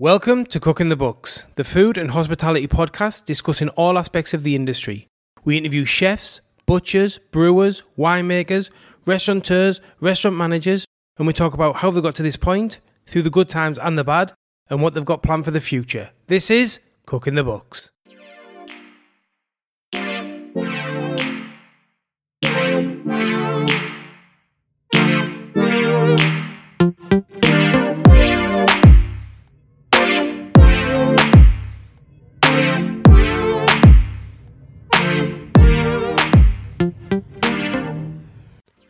[0.00, 4.54] Welcome to Cooking the Books, the food and hospitality podcast discussing all aspects of the
[4.54, 5.08] industry.
[5.44, 8.70] We interview chefs, butchers, brewers, winemakers,
[9.06, 10.84] restaurateurs, restaurant managers,
[11.18, 13.98] and we talk about how they got to this point, through the good times and
[13.98, 14.32] the bad,
[14.70, 16.10] and what they've got planned for the future.
[16.28, 17.90] This is Cooking the Books.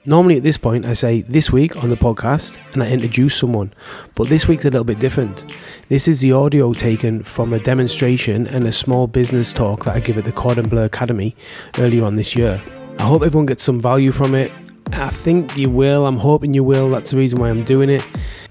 [0.08, 3.74] Normally, at this point, I say this week on the podcast and I introduce someone,
[4.14, 5.44] but this week's a little bit different.
[5.90, 10.00] This is the audio taken from a demonstration and a small business talk that I
[10.00, 11.36] give at the Cordon Bleu Academy
[11.76, 12.58] earlier on this year.
[12.98, 14.50] I hope everyone gets some value from it.
[14.92, 16.06] I think you will.
[16.06, 16.88] I'm hoping you will.
[16.88, 18.02] That's the reason why I'm doing it.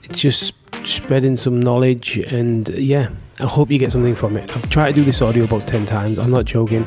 [0.03, 0.53] It's just
[0.85, 4.55] spreading some knowledge, and yeah, I hope you get something from it.
[4.55, 6.85] I've tried to do this audio about 10 times, I'm not joking,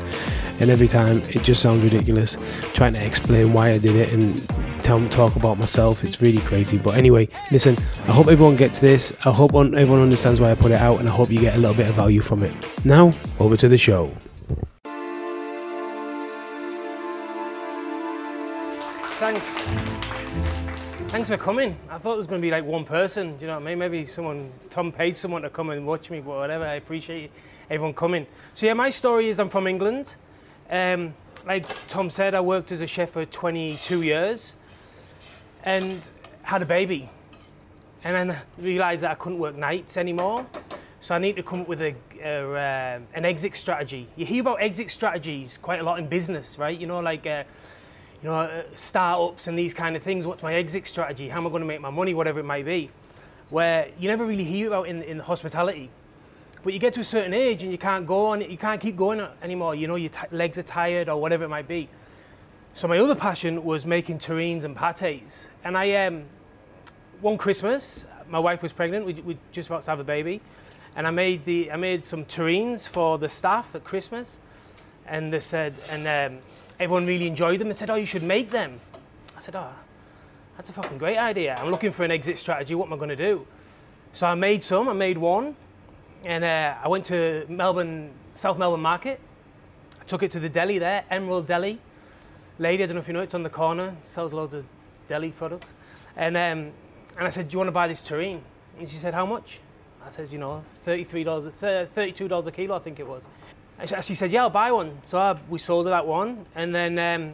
[0.61, 2.37] and every time it just sounds ridiculous.
[2.73, 4.47] Trying to explain why I did it and
[4.83, 6.77] tell talk about myself, it's really crazy.
[6.77, 7.75] But anyway, listen,
[8.07, 9.11] I hope everyone gets this.
[9.25, 11.57] I hope everyone understands why I put it out, and I hope you get a
[11.57, 12.53] little bit of value from it.
[12.85, 14.11] Now, over to the show.
[19.17, 19.63] Thanks.
[21.09, 21.75] Thanks for coming.
[21.89, 23.35] I thought it was going to be like one person.
[23.37, 23.79] Do you know what I mean?
[23.79, 26.65] Maybe someone, Tom paid someone to come and watch me, but whatever.
[26.65, 27.31] I appreciate
[27.69, 28.27] everyone coming.
[28.53, 30.15] So yeah, my story is I'm from England.
[30.71, 31.13] Um,
[31.45, 34.55] like Tom said, I worked as a chef for 22 years
[35.63, 36.09] and
[36.43, 37.09] had a baby.
[38.03, 40.47] And then realised that I couldn't work nights anymore.
[41.01, 44.07] So I need to come up with a, a uh, an exit strategy.
[44.15, 46.79] You hear about exit strategies quite a lot in business, right?
[46.79, 47.43] You know, like uh,
[48.21, 50.25] you know, uh, startups and these kind of things.
[50.25, 51.27] What's my exit strategy?
[51.27, 52.13] How am I going to make my money?
[52.13, 52.91] Whatever it might be.
[53.49, 55.89] Where you never really hear about in, in hospitality.
[56.63, 58.95] But you get to a certain age and you can't go on, you can't keep
[58.95, 59.73] going anymore.
[59.75, 61.89] You know, your t- legs are tired or whatever it might be.
[62.73, 65.49] So my other passion was making terrines and pates.
[65.63, 66.23] And I, um,
[67.21, 69.05] one Christmas, my wife was pregnant.
[69.05, 70.41] We, we just about to have a baby,
[70.95, 74.39] and I made the I made some terrines for the staff at Christmas,
[75.05, 76.39] and they said, and um,
[76.79, 77.67] everyone really enjoyed them.
[77.67, 78.79] They said, "Oh, you should make them."
[79.37, 79.73] I said, "Oh,
[80.57, 81.55] that's a fucking great idea.
[81.55, 82.73] I'm looking for an exit strategy.
[82.73, 83.45] What am I going to do?"
[84.13, 84.89] So I made some.
[84.89, 85.55] I made one,
[86.25, 89.19] and uh, I went to Melbourne, South Melbourne Market.
[89.99, 91.79] I took it to the deli there, Emerald Deli.
[92.59, 94.65] Lady, I don't know if you know, it's on the corner, sells loads of
[95.07, 95.73] deli products.
[96.15, 96.71] And, um,
[97.17, 98.41] and I said, Do you want to buy this terrine?
[98.77, 99.61] And she said, How much?
[100.05, 101.23] I said, You know, $33,
[101.53, 103.23] $32 a kilo, I think it was.
[103.79, 104.99] And she said, Yeah, I'll buy one.
[105.05, 106.45] So I, we sold her that one.
[106.53, 107.33] And then um,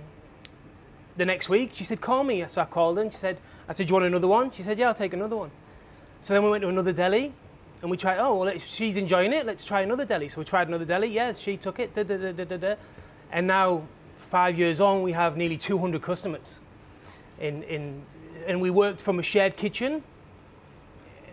[1.17, 2.45] the next week, she said, Call me.
[2.47, 3.37] So I called her and she said,
[3.67, 4.51] I said, Do you want another one?
[4.51, 5.51] She said, Yeah, I'll take another one.
[6.21, 7.33] So then we went to another deli
[7.81, 10.29] and we try, oh, well, she's enjoying it, let's try another deli.
[10.29, 12.75] So we tried another deli, yeah, she took it, da, da, da, da, da,
[13.31, 13.83] and now,
[14.29, 16.59] five years on, we have nearly 200 customers.
[17.39, 18.03] In, in,
[18.45, 20.03] and we worked from a shared kitchen.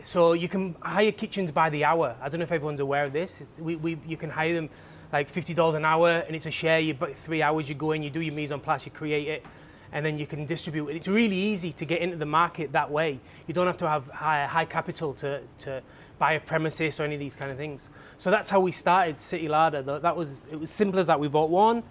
[0.02, 2.14] So you can hire kitchens by the hour.
[2.20, 3.42] I don't know if everyone's aware of this.
[3.58, 4.68] We, we, you can hire them
[5.12, 6.78] like $50 an hour, and it's a share.
[6.78, 9.46] You three hours, you go in, you do your mise en place, you create it
[9.94, 10.96] and then you can distribute it.
[10.96, 13.20] It's really easy to get into the market that way.
[13.46, 15.80] You don't have to have high, high capital to, to
[16.18, 17.88] buy a premises or any of these kind of things.
[18.18, 19.82] So that's how we started City Larder.
[19.82, 21.18] That was it was simple as that.
[21.18, 21.84] We bought one,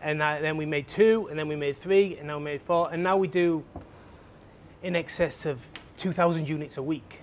[0.00, 2.90] and then we made two, and then we made three, and then we made four,
[2.92, 3.64] and now we do
[4.84, 5.66] in excess of
[5.96, 7.22] 2,000 units a week.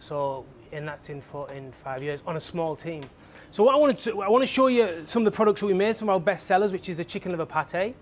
[0.00, 3.04] So and that's in four, in five years on a small team.
[3.52, 5.66] So what I wanted to I want to show you some of the products that
[5.66, 7.94] we made, some of our best sellers, which is the chicken liver pate.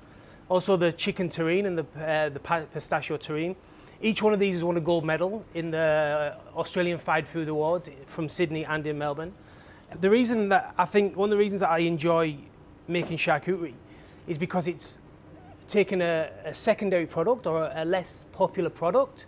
[0.48, 3.56] Also the chicken terrine and the, uh, the pistachio terrine.
[4.02, 7.88] Each one of these has won a gold medal in the Australian Fried Food Awards
[8.06, 9.32] from Sydney and in Melbourne.
[10.00, 12.36] The reason that I think, one of the reasons that I enjoy
[12.88, 13.74] making charcuterie
[14.26, 14.98] is because it's
[15.68, 19.24] taking a, a secondary product or a, a, less popular product,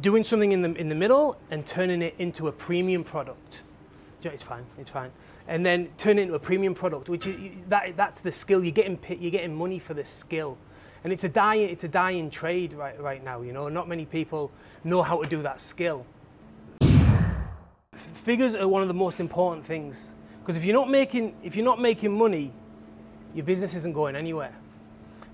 [0.00, 3.62] doing something in the, in the middle and turning it into a premium product.
[4.24, 5.12] It's fine, it's fine
[5.46, 7.36] and then turn it into a premium product, which is,
[7.68, 8.64] that, that's the skill.
[8.64, 10.56] You're getting, you're getting money for the skill.
[11.02, 13.68] And it's a dying, it's a dying trade right, right now, you know.
[13.68, 14.50] Not many people
[14.84, 16.06] know how to do that skill.
[17.92, 20.08] Figures are one of the most important things
[20.40, 22.52] because if you're not making, if you're not making money,
[23.34, 24.54] your business isn't going anywhere.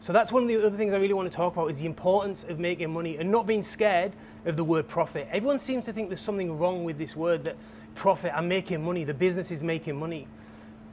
[0.00, 1.86] So that's one of the other things I really want to talk about is the
[1.86, 4.12] importance of making money and not being scared
[4.46, 5.28] of the word profit.
[5.30, 7.56] Everyone seems to think there's something wrong with this word that
[7.94, 10.26] profit, I'm making money, the business is making money.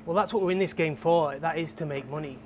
[0.06, 2.38] Well, that's what we're in this game for, that is to make money.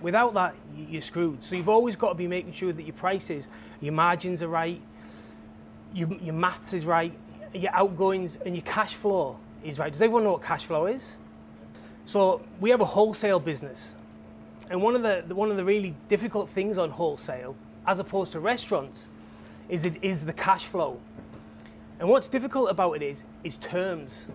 [0.00, 1.42] Without that, you're screwed.
[1.44, 3.48] So you've always got to be making sure that your prices,
[3.80, 4.80] your margins are right,
[5.92, 7.12] your, your maths is right,
[7.52, 9.92] your outgoings and your cash flow is right.
[9.92, 11.16] Does everyone know what cash flow is?
[12.06, 13.94] So we have a wholesale business,
[14.68, 17.54] and one of the one of the really difficult things on wholesale,
[17.86, 19.08] as opposed to restaurants,
[19.68, 20.98] is it is the cash flow.
[22.00, 24.26] And what's difficult about it is is terms.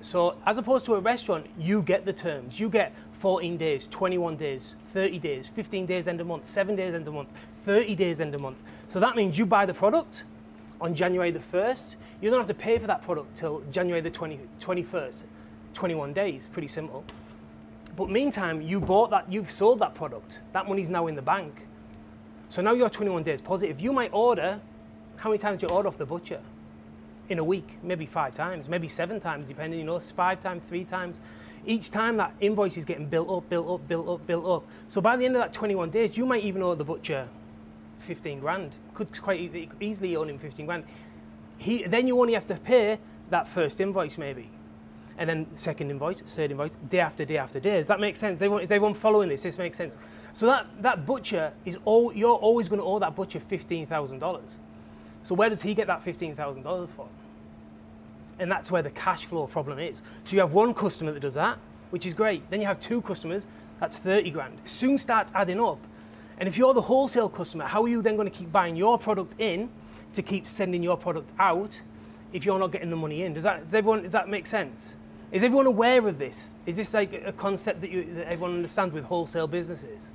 [0.00, 2.58] So as opposed to a restaurant, you get the terms.
[2.58, 6.94] You get 14 days, 21 days, 30 days, 15 days end of month, 7 days
[6.94, 7.28] end of month,
[7.66, 8.62] 30 days end of month.
[8.88, 10.24] So that means you buy the product
[10.80, 11.96] on January the 1st.
[12.22, 15.24] You don't have to pay for that product till January the 20, 21st.
[15.74, 17.04] 21 days, pretty simple.
[17.94, 20.40] But meantime, you bought that, you've sold that product.
[20.52, 21.66] That money's now in the bank.
[22.48, 23.80] So now you're 21 days positive.
[23.80, 24.60] You might order,
[25.18, 26.40] how many times do you order off the butcher?
[27.28, 30.84] In a week, maybe five times, maybe seven times, depending, you know, five times, three
[30.84, 31.20] times.
[31.64, 34.64] Each time that invoice is getting built up, built up, built up, built up.
[34.88, 37.28] So by the end of that 21 days, you might even owe the butcher
[38.00, 38.74] 15 grand.
[38.94, 40.84] Could quite easily owe him 15 grand.
[41.58, 42.98] He, then you only have to pay
[43.30, 44.50] that first invoice maybe.
[45.18, 47.78] And then second invoice, third invoice, day after day after day.
[47.78, 48.38] Does that make sense?
[48.38, 49.42] Is everyone, is everyone following this?
[49.42, 49.98] This makes sense.
[50.32, 54.56] So that, that butcher is all, you're always going to owe that butcher $15,000.
[55.24, 57.08] So where does he get that $15,000 from?
[58.38, 60.02] And that's where the cash flow problem is.
[60.24, 61.58] So you have one customer that does that,
[61.90, 62.48] which is great.
[62.50, 63.46] Then you have two customers,
[63.78, 64.58] that's 30 grand.
[64.64, 65.78] Soon starts adding up.
[66.38, 68.98] And if you're the wholesale customer, how are you then going to keep buying your
[68.98, 69.68] product in
[70.14, 71.80] to keep sending your product out
[72.32, 73.34] if you're not getting the money in?
[73.34, 74.96] Does that, does everyone, does that make sense?
[75.30, 76.54] Is everyone aware of this?
[76.66, 80.10] Is this like a concept that, you, that everyone understands with wholesale businesses?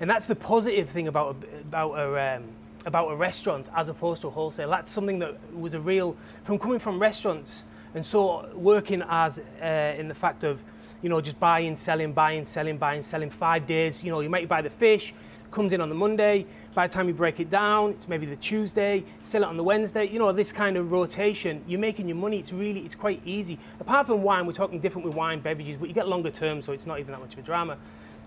[0.00, 2.44] And that's the positive thing about about a, um,
[2.88, 4.70] about a restaurant as opposed to wholesale.
[4.70, 7.64] That's something that was a real, from coming from restaurants
[7.94, 10.62] and so working as uh, in the fact of,
[11.02, 14.02] you know, just buying, selling, buying, selling, buying, selling five days.
[14.02, 15.14] You know, you might buy the fish,
[15.50, 16.46] comes in on the Monday.
[16.74, 19.64] By the time you break it down, it's maybe the Tuesday, sell it on the
[19.64, 20.08] Wednesday.
[20.08, 22.38] You know, this kind of rotation, you're making your money.
[22.38, 23.58] It's really, it's quite easy.
[23.80, 26.72] Apart from wine, we're talking different with wine, beverages, but you get longer term, so
[26.72, 27.76] it's not even that much of a drama.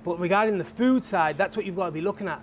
[0.04, 2.42] But regarding the food side, that's what you've got to be looking at.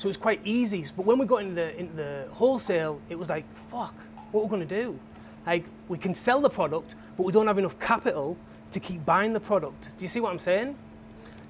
[0.00, 0.86] So it was quite easy.
[0.96, 3.94] But when we got into the, into the wholesale, it was like, fuck,
[4.32, 4.98] what are we're going to do?
[5.46, 8.38] Like, we can sell the product, but we don't have enough capital
[8.70, 9.90] to keep buying the product.
[9.98, 10.74] Do you see what I'm saying?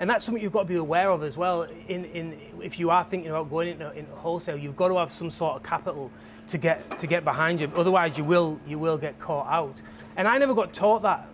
[0.00, 1.68] And that's something you've got to be aware of as well.
[1.86, 5.12] In, in, if you are thinking about going into, into wholesale, you've got to have
[5.12, 6.10] some sort of capital
[6.48, 7.70] to get, to get behind you.
[7.76, 9.80] Otherwise, you will, you will get caught out.
[10.16, 11.28] And I never got taught that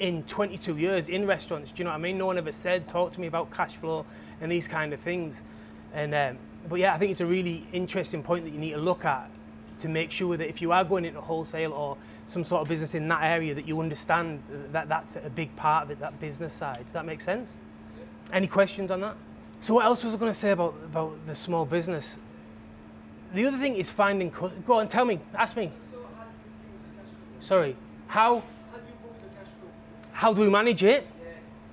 [0.00, 1.72] in 22 years in restaurants.
[1.72, 2.18] Do you know what I mean?
[2.18, 4.04] No one ever said, talk to me about cash flow
[4.42, 5.40] and these kind of things.
[5.94, 6.38] And um,
[6.68, 9.30] but yeah, I think it's a really interesting point that you need to look at
[9.78, 11.96] to make sure that if you are going into wholesale or
[12.26, 14.42] some sort of business in that area, that you understand
[14.72, 16.78] that that's a big part of it, that business side.
[16.84, 17.58] Does that make sense?
[18.32, 19.16] Any questions on that?
[19.60, 22.18] So what else was I going to say about, about the small business?
[23.34, 24.30] The other thing is finding.
[24.30, 25.20] Co- Go on, tell me.
[25.34, 25.70] Ask me.
[25.92, 27.76] So how do you use the Sorry.
[28.06, 29.68] How How do you book the cash flow?
[30.12, 31.06] how do we manage it?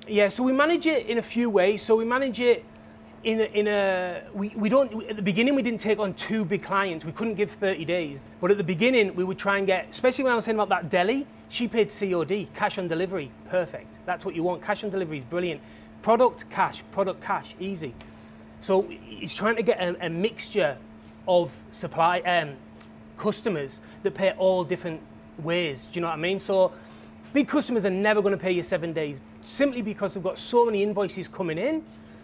[0.07, 0.23] Yeah.
[0.23, 0.29] Yeah.
[0.29, 1.81] So we manage it in a few ways.
[1.81, 2.65] So we manage it
[3.23, 6.43] in a, in a we, we don't at the beginning we didn't take on two
[6.43, 7.05] big clients.
[7.05, 8.21] We couldn't give 30 days.
[8.41, 10.69] But at the beginning we would try and get, especially when I was saying about
[10.69, 13.97] that deli, she paid COD, cash on delivery, perfect.
[14.05, 14.61] That's what you want.
[14.61, 15.61] Cash on delivery is brilliant.
[16.01, 17.93] Product cash, product cash, easy.
[18.61, 20.77] So it's trying to get a, a mixture
[21.27, 22.55] of supply um,
[23.17, 25.01] customers that pay all different
[25.37, 25.85] ways.
[25.85, 26.39] Do you know what I mean?
[26.39, 26.73] So
[27.31, 30.65] big customers are never going to pay you seven days simply because they've got so
[30.65, 31.83] many invoices coming in.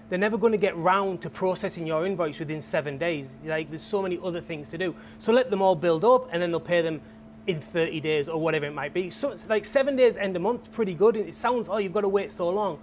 [0.09, 3.37] They're never going to get round to processing your invoice within seven days.
[3.45, 4.95] Like there's so many other things to do.
[5.19, 7.01] So let them all build up, and then they'll pay them
[7.47, 9.09] in 30 days or whatever it might be.
[9.09, 11.15] So it's like seven days end of month, pretty good.
[11.15, 12.79] It sounds oh you've got to wait so long,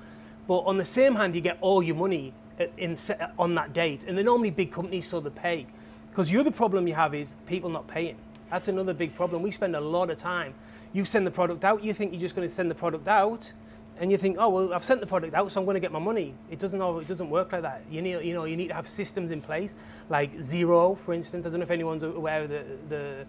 [0.46, 3.72] but on the same hand you get all your money uh, in uh, on that
[3.72, 5.66] date, and they're normally big companies, so they pay.
[6.10, 8.16] Because the other problem you have is people not paying.
[8.50, 9.42] That's another big problem.
[9.42, 10.54] We spend a lot of time.
[10.92, 13.52] You send the product out, you think you're just going to send the product out,
[13.98, 15.92] and you think, oh well, I've sent the product out, so I'm going to get
[15.92, 16.34] my money.
[16.50, 16.80] It doesn't.
[16.80, 17.82] It doesn't work like that.
[17.90, 19.76] You need, you know, you need to have systems in place,
[20.10, 21.46] like Xero, for instance.
[21.46, 23.26] I don't know if anyone's aware of the the,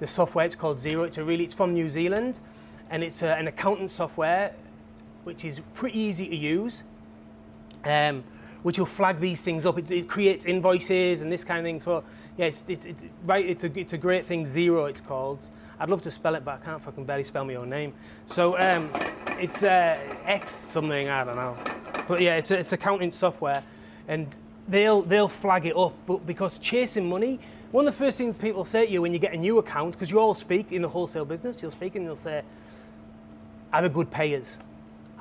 [0.00, 0.46] the software.
[0.46, 1.06] It's called Xero.
[1.06, 2.40] It's a really, it's from New Zealand,
[2.90, 4.54] and it's a, an accountant software,
[5.24, 6.82] which is pretty easy to use.
[7.84, 8.24] Um,
[8.66, 9.78] which will flag these things up.
[9.78, 11.78] It, it creates invoices and this kind of thing.
[11.78, 12.02] So
[12.36, 13.48] yeah, it's, it's, it's right.
[13.48, 14.44] It's a it's a great thing.
[14.44, 15.38] Xero, it's called.
[15.78, 17.92] I'd love to spell it, but I can't fucking barely spell my own name.
[18.26, 18.90] So um,
[19.38, 21.08] it's uh, X something.
[21.08, 21.56] I don't know.
[22.08, 23.62] But yeah, it's it's accounting software,
[24.08, 24.26] and
[24.66, 25.94] they'll they'll flag it up.
[26.04, 27.38] But because chasing money,
[27.70, 29.92] one of the first things people say to you when you get a new account,
[29.92, 32.42] because you all speak in the wholesale business, you'll speak and they'll say,
[33.72, 34.58] "Are the good payers?"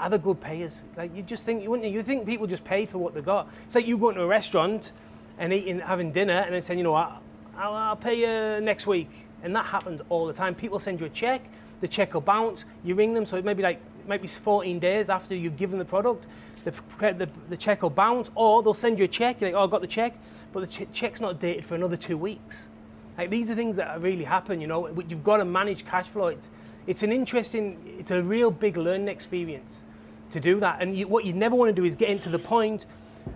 [0.10, 0.84] The good payers.
[0.98, 3.48] Like you just think you wouldn't you think people just paid for what they got.
[3.66, 4.92] It's like you going to a restaurant
[5.38, 7.22] and eating having dinner and then saying, you know what,
[7.58, 9.10] I'll, I'll pay you next week.
[9.44, 10.56] And that happens all the time.
[10.56, 11.42] People send you a check,
[11.82, 15.10] the check will bounce, you ring them, so it may be like, maybe 14 days
[15.10, 16.26] after you give them the product,
[16.64, 19.66] the, the, the check will bounce, or they'll send you a check, you're like, oh,
[19.66, 20.16] I got the check,
[20.52, 22.70] but the ch- check's not dated for another two weeks.
[23.18, 26.28] Like these are things that really happen, you know, you've got to manage cash flow.
[26.28, 26.50] It's,
[26.88, 29.86] it's an interesting, it's a real big learning experience
[30.30, 30.82] to do that.
[30.82, 32.86] And you, what you never want to do is get into the point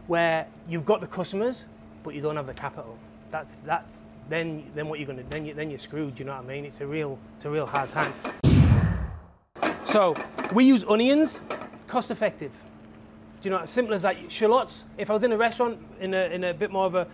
[0.07, 1.65] where you've got the customers,
[2.03, 2.97] but you don't have the capital.
[3.31, 6.45] That's, that's, then, then what you're to, then, you, then you're screwed, you know what
[6.45, 6.65] I mean?
[6.65, 8.13] It's a real, it's a real hard time.
[9.85, 10.15] So
[10.53, 11.41] we use onions,
[11.87, 12.51] cost effective.
[13.41, 14.31] Do you know, as simple as that.
[14.31, 17.07] Shallots, if I was in a restaurant in a, in a bit more of a,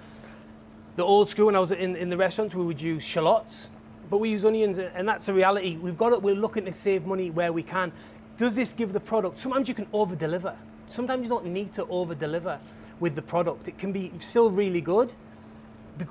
[0.95, 3.69] the old school when I was in, in the restaurant, we would use shallots,
[4.09, 5.77] but we use onions, and that's a reality.
[5.77, 7.91] We've got it, we're looking to save money where we can.
[8.37, 9.37] Does this give the product?
[9.37, 10.55] Sometimes you can over deliver.
[10.87, 12.59] Sometimes you don't need to over deliver
[12.99, 13.67] with the product.
[13.67, 15.13] It can be still really good,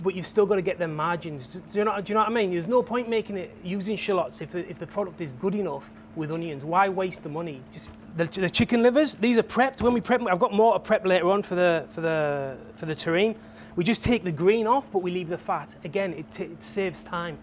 [0.02, 1.46] but you've still got to get them margins.
[1.46, 2.52] Do you, know, do you know what I mean?
[2.52, 5.90] There's no point making it using shallots if the, if the product is good enough
[6.16, 6.64] with onions.
[6.64, 7.60] Why waste the money?
[7.72, 9.14] Just the, the chicken livers.
[9.14, 9.82] These are prepped.
[9.82, 12.86] When we prep, I've got more to prep later on for the for the for
[12.86, 13.36] the terrine.
[13.76, 15.74] We just take the green off, but we leave the fat.
[15.84, 17.38] Again, it, t- it saves time.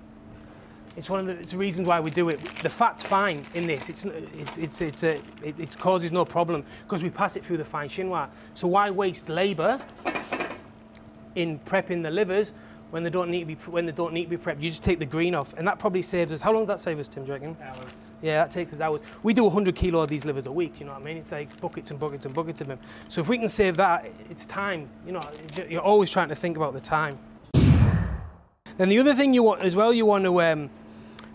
[0.98, 2.44] It's one of the, it's the reasons why we do it.
[2.58, 3.90] The fat's fine in this.
[3.90, 7.58] It's it's it's, it's a, it, it causes no problem because we pass it through
[7.58, 8.28] the fine chinois.
[8.56, 9.80] So why waste labour
[11.36, 12.54] in prepping the livers
[12.90, 14.62] when they don't need to be when they don't need to be prepped?
[14.62, 16.42] You just take the green off, and that probably saves us.
[16.42, 17.26] How long does that save us, Tim?
[17.26, 17.34] Do?
[17.34, 17.86] Hours.
[18.22, 19.02] Yeah, that takes us hours.
[19.24, 21.18] We do 100 kilo of these livers a week, you know what I mean?
[21.18, 22.78] It's like buckets and buckets and buckets of them.
[23.10, 24.88] So if we can save that, it's time.
[25.08, 25.22] You know,
[25.68, 27.18] you're always trying to think about the time.
[28.78, 30.70] Then the other thing you want as well, you want to um,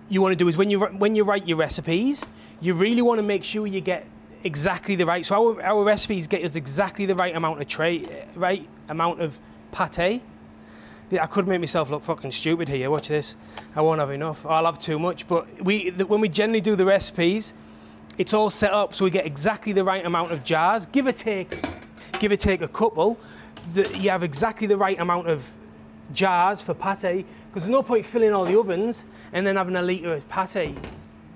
[0.08, 2.24] you want to do is when you when you write your recipes,
[2.60, 4.06] you really want to make sure you get
[4.44, 5.26] exactly the right.
[5.26, 9.38] So our, our recipes get us exactly the right amount of tray, right amount of
[9.72, 10.22] pate
[11.12, 12.90] I could make myself look fucking stupid here.
[12.90, 13.36] Watch this.
[13.76, 14.44] I won't have enough.
[14.44, 15.28] I'll have too much.
[15.28, 17.54] But we, when we generally do the recipes,
[18.18, 20.86] it's all set up so we get exactly the right amount of jars.
[20.86, 21.64] Give or take,
[22.18, 23.18] give or take a couple.
[23.74, 25.48] You have exactly the right amount of
[26.12, 29.82] jars for pate because there's no point filling all the ovens and then having a
[29.82, 30.74] litre of pate.
[30.74, 30.80] Do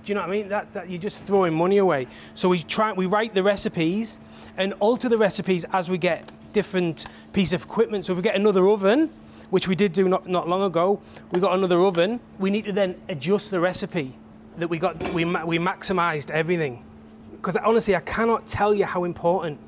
[0.07, 0.49] you know what I mean?
[0.49, 2.07] That, that you're just throwing money away.
[2.35, 4.19] So we try, we write the recipes
[4.57, 8.07] and alter the recipes as we get different piece of equipment.
[8.07, 9.11] So if we get another oven,
[9.51, 11.01] which we did do not, not long ago.
[11.33, 12.21] We got another oven.
[12.39, 14.17] We need to then adjust the recipe
[14.59, 14.97] that we got.
[15.13, 16.85] We, we maximized everything.
[17.33, 19.59] Because honestly, I cannot tell you how important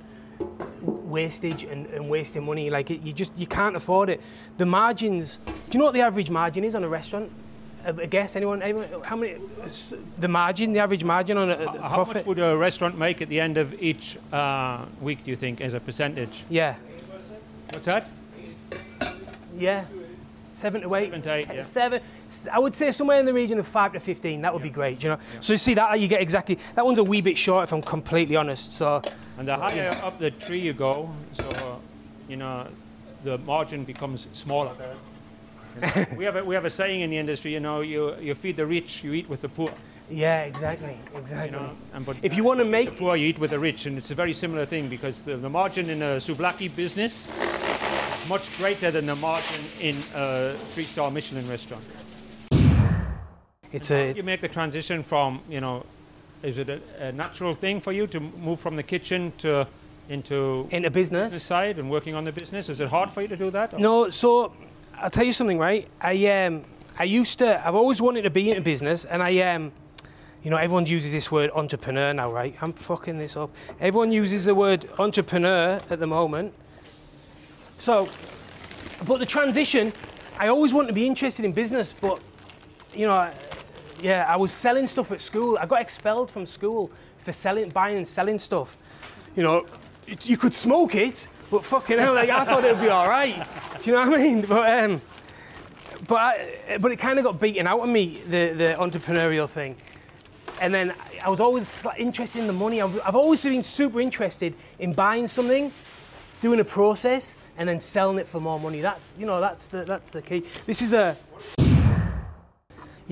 [0.82, 2.70] wastage and, and wasting money.
[2.70, 4.20] Like it, you just you can't afford it.
[4.58, 5.36] The margins.
[5.36, 7.30] Do you know what the average margin is on a restaurant?
[7.84, 9.34] I guess anyone, anyone, how many?
[10.18, 12.14] The margin, the average margin on a, a how profit.
[12.16, 15.24] much would a restaurant make at the end of each uh, week?
[15.24, 16.44] Do you think, as a percentage?
[16.48, 16.76] Yeah.
[17.70, 18.06] What's that?
[19.56, 19.86] Yeah.
[20.52, 21.06] Seven to eight.
[21.06, 21.62] Seven to eight, Ten- yeah.
[21.62, 22.00] seven.
[22.52, 24.42] I would say somewhere in the region of five to fifteen.
[24.42, 25.18] That would be great, you know.
[25.40, 26.58] So you see that you get exactly.
[26.76, 28.74] That one's a wee bit short, if I'm completely honest.
[28.74, 29.02] So
[29.38, 31.76] And the higher up the tree you go, so uh,
[32.28, 32.66] you know,
[33.24, 34.72] the margin becomes smaller.
[35.82, 38.34] You we have a, we have a saying in the industry, you know, you, you
[38.34, 39.70] feed the rich, you eat with the poor.
[40.10, 41.50] yeah, exactly, You exactly.
[41.50, 43.86] know, and but If you want to the make, poor, you eat with the rich,
[43.86, 48.28] and it's a very similar thing because the, the margin in a souvlaki business is
[48.28, 51.82] much greater than the margin in a three-star Michelin restaurant.
[53.72, 55.86] it's How a you make the transition from, you know,
[56.42, 59.66] is it a, a natural thing for you to move from the kitchen to
[60.08, 61.42] into in a business business.
[61.42, 62.68] side and working on the business?
[62.68, 63.72] Is it hard for you to do that?
[63.74, 64.52] or- No, so
[64.98, 65.86] I'll tell you something, right?
[66.00, 66.62] I um,
[66.98, 67.66] I used to.
[67.66, 69.72] I've always wanted to be in a business, and I um,
[70.42, 72.54] you know, everyone uses this word entrepreneur now, right?
[72.60, 73.50] I'm fucking this up.
[73.80, 76.52] Everyone uses the word entrepreneur at the moment.
[77.78, 78.08] So,
[79.06, 79.92] but the transition,
[80.38, 82.20] I always wanted to be interested in business, but
[82.94, 83.30] you know,
[84.02, 85.56] yeah, I was selling stuff at school.
[85.58, 88.76] I got expelled from school for selling, buying and selling stuff.
[89.36, 89.66] You know,
[90.22, 93.46] you could smoke it, but fucking hell, like I thought it would be all right.
[93.80, 94.42] Do you know what I mean?
[94.42, 95.02] But um,
[96.06, 99.76] but I, but it kind of got beaten out of me the the entrepreneurial thing.
[100.60, 100.94] And then
[101.24, 102.82] I was always interested in the money.
[102.82, 105.72] I've, I've always been super interested in buying something,
[106.40, 108.80] doing a process, and then selling it for more money.
[108.80, 110.44] That's you know that's the that's the key.
[110.66, 111.16] This is a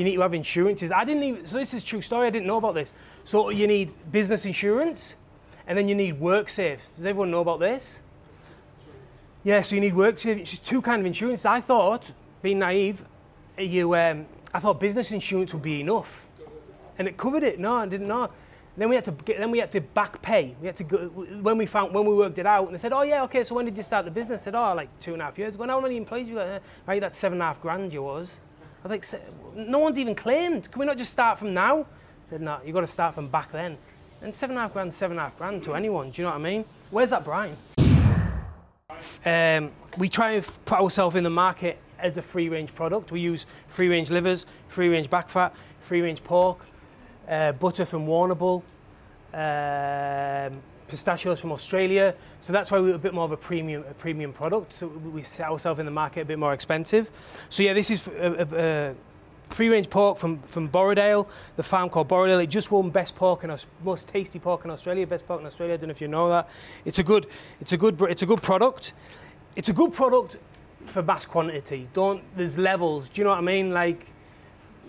[0.01, 0.91] you need to have insurances.
[0.91, 2.27] I didn't even so this is true story.
[2.27, 2.91] I didn't know about this.
[3.25, 5.15] So you need business insurance,
[5.67, 6.79] and then you need WorkSafe.
[6.97, 7.99] Does everyone know about this?
[9.45, 10.39] Yeah, so you need WorkSafe.
[10.39, 11.45] It's just two kind of insurance.
[11.45, 13.05] I thought, being naive,
[13.59, 16.25] you um, I thought business insurance would be enough,
[16.99, 17.61] and it covered it.
[17.61, 18.31] No, I didn't know.
[18.79, 20.57] Then we had to get, then we had to back pay.
[20.63, 20.97] We had to go,
[21.43, 23.45] when we found when we worked it out, and they said, "Oh yeah, okay.
[23.45, 25.37] So when did you start the business?" I said, "Oh, like two and a half
[25.37, 26.47] years ago." And how many employees you got?
[26.47, 28.39] "Uh, Right, that's seven and a half grand yours.
[28.81, 29.21] I was like, "Se-
[29.55, 30.71] "No one's even claimed.
[30.71, 33.29] Can we not just start from now?" I said, "No, you got to start from
[33.29, 33.77] back then."
[34.23, 36.11] And seven and a half grand, seven and a half grand to anyone.
[36.11, 36.65] Do you know what I mean?
[36.91, 37.57] Where's that Brian?
[39.25, 43.13] Um, we try and put ourselves in the market as a free range product.
[43.13, 46.67] We use free range livers, free range back fat, free range pork,
[47.29, 48.63] uh, butter from Warrnambool,
[49.33, 50.61] um,
[50.91, 52.15] pistachios from Australia.
[52.41, 54.73] So that's why we're a bit more of a premium, a premium product.
[54.73, 57.11] So we set ourselves in the market a bit more expensive.
[57.49, 58.95] So yeah, this is a, a, uh, a uh, uh,
[59.49, 62.43] free range pork from, from Borrowdale, the farm called Borrowdale.
[62.43, 65.75] It just won best pork and most tasty pork in Australia, best pork in Australia.
[65.75, 66.49] I don't know if you know that.
[66.85, 67.27] It's a good,
[67.61, 68.93] it's a good, it's a good product.
[69.57, 70.37] It's a good product
[70.87, 71.89] for mass quantity.
[71.93, 73.09] Don't there's levels.
[73.09, 73.73] Do you know what I mean?
[73.73, 74.07] Like,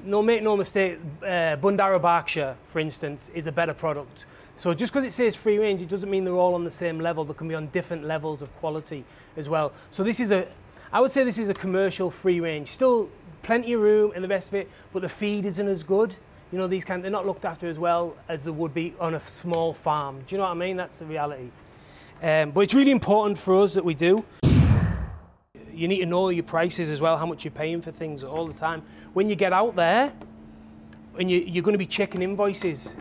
[0.03, 0.99] no make no mistake.
[1.21, 4.25] Uh, Bundarra Berkshire, for instance, is a better product.
[4.57, 6.99] So just because it says free range, it doesn't mean they're all on the same
[6.99, 7.25] level.
[7.25, 9.03] They can be on different levels of quality
[9.37, 9.73] as well.
[9.91, 10.47] So this is a,
[10.93, 12.67] I would say this is a commercial free range.
[12.67, 13.09] Still
[13.43, 16.15] plenty of room and the rest of it, but the feed isn't as good.
[16.51, 19.15] You know, these kind they're not looked after as well as they would be on
[19.15, 20.19] a small farm.
[20.27, 20.77] Do you know what I mean?
[20.77, 21.49] That's the reality.
[22.21, 24.23] Um, but it's really important for us that we do.
[25.73, 28.45] You need to know your prices as well, how much you're paying for things all
[28.45, 28.83] the time.
[29.13, 30.13] When you get out there,
[31.17, 32.95] and you, you're going to be checking invoices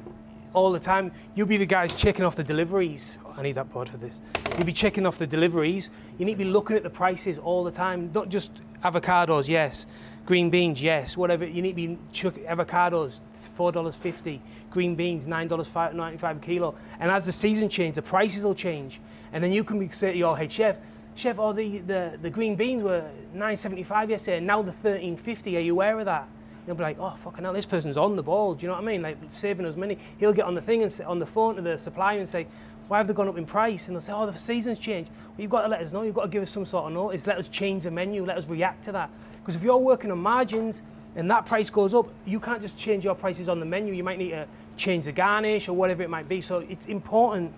[0.52, 3.19] all the time, you'll be the guys checking off the deliveries.
[3.25, 4.21] Oh, I need that board for this.
[4.57, 5.90] You'll be checking off the deliveries.
[6.19, 9.87] You need to be looking at the prices all the time, not just avocados, yes,
[10.26, 11.47] green beans, yes, whatever.
[11.47, 13.21] You need to be chuck avocados.
[13.59, 14.40] $4.50,
[14.71, 16.75] green beans, $9.95 a kilo.
[16.99, 19.02] And as the season changes, the prices will change.
[19.35, 20.78] And then you can be say to your head chef,
[21.14, 23.04] Chef, oh, the, the, the green beans were
[23.35, 25.57] 9.75 yesterday, and now they're 13.50.
[25.57, 26.26] Are you aware of that?
[26.67, 28.55] You'll be like, oh, fucking hell, this person's on the ball.
[28.55, 29.02] Do you know what I mean?
[29.02, 29.99] Like, saving us money.
[30.19, 32.47] He'll get on the thing and say, on the phone to the supplier and say,
[32.88, 33.87] why have they gone up in price?
[33.87, 35.11] And they'll say, oh, the season's changed.
[35.11, 36.02] Well, you've got to let us know.
[36.02, 37.26] You've got to give us some sort of notice.
[37.26, 38.25] Let us change the menu.
[38.25, 39.11] Let us react to that.
[39.40, 40.83] Because if you're working on margins
[41.17, 43.95] and that price goes up, you can't just change your prices on the menu.
[43.95, 46.40] You might need to change the garnish or whatever it might be.
[46.40, 47.52] So it's important.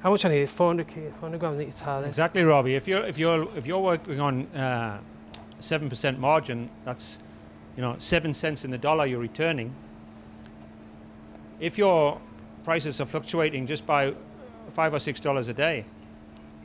[0.00, 0.48] How much I need?
[0.48, 1.58] 400, k- 400 grams.
[1.58, 2.08] Need to tar this.
[2.08, 2.74] Exactly, Robbie.
[2.74, 4.98] If you're if you're if you're working on uh,
[5.58, 7.18] seven percent margin, that's
[7.80, 9.74] you know, seven cents in the dollar you're returning.
[11.60, 12.20] If your
[12.62, 14.12] prices are fluctuating just by
[14.68, 15.86] five or six dollars a day,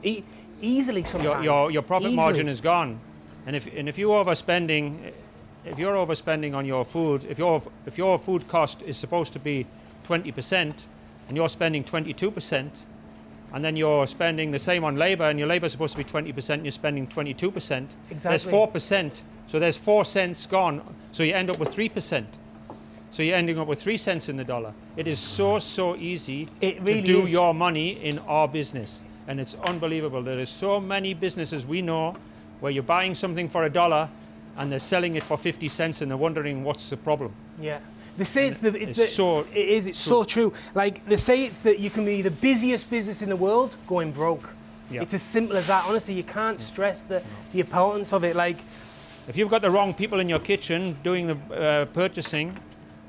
[0.04, 0.24] e-
[0.62, 2.18] easily your, your, your, profit easily.
[2.18, 3.00] margin is gone.
[3.46, 5.14] And if, and if you're overspending,
[5.64, 9.40] if you're overspending on your food, if your, if your food cost is supposed to
[9.40, 9.68] be
[10.06, 10.74] 20%
[11.30, 12.70] and you're spending 22%,
[13.54, 16.04] and then you're spending the same on labor and your labor is supposed to be
[16.04, 18.20] 20% and you're spending 22%, exactly.
[18.22, 20.82] there's 4% so there's four cents gone.
[21.12, 22.28] So you end up with three percent.
[23.12, 24.74] So you're ending up with three cents in the dollar.
[24.98, 27.32] It is so so easy It really to do is.
[27.32, 30.22] your money in our business, and it's unbelievable.
[30.22, 32.18] There is so many businesses we know
[32.60, 34.10] where you're buying something for a dollar,
[34.58, 37.32] and they're selling it for fifty cents, and they're wondering what's the problem.
[37.62, 37.80] Yeah.
[38.18, 40.54] They say it's the it's, It's the, so it is it's so true.
[40.74, 44.12] Like they say it's that you can be the busiest business in the world going
[44.12, 44.50] broke.
[44.90, 45.02] Yeah.
[45.02, 45.86] It's as simple as that.
[45.86, 48.36] Honestly, you can't stress the, the importance of it.
[48.36, 48.58] Like
[49.28, 52.56] If you've got the wrong people in your kitchen doing the uh, purchasing,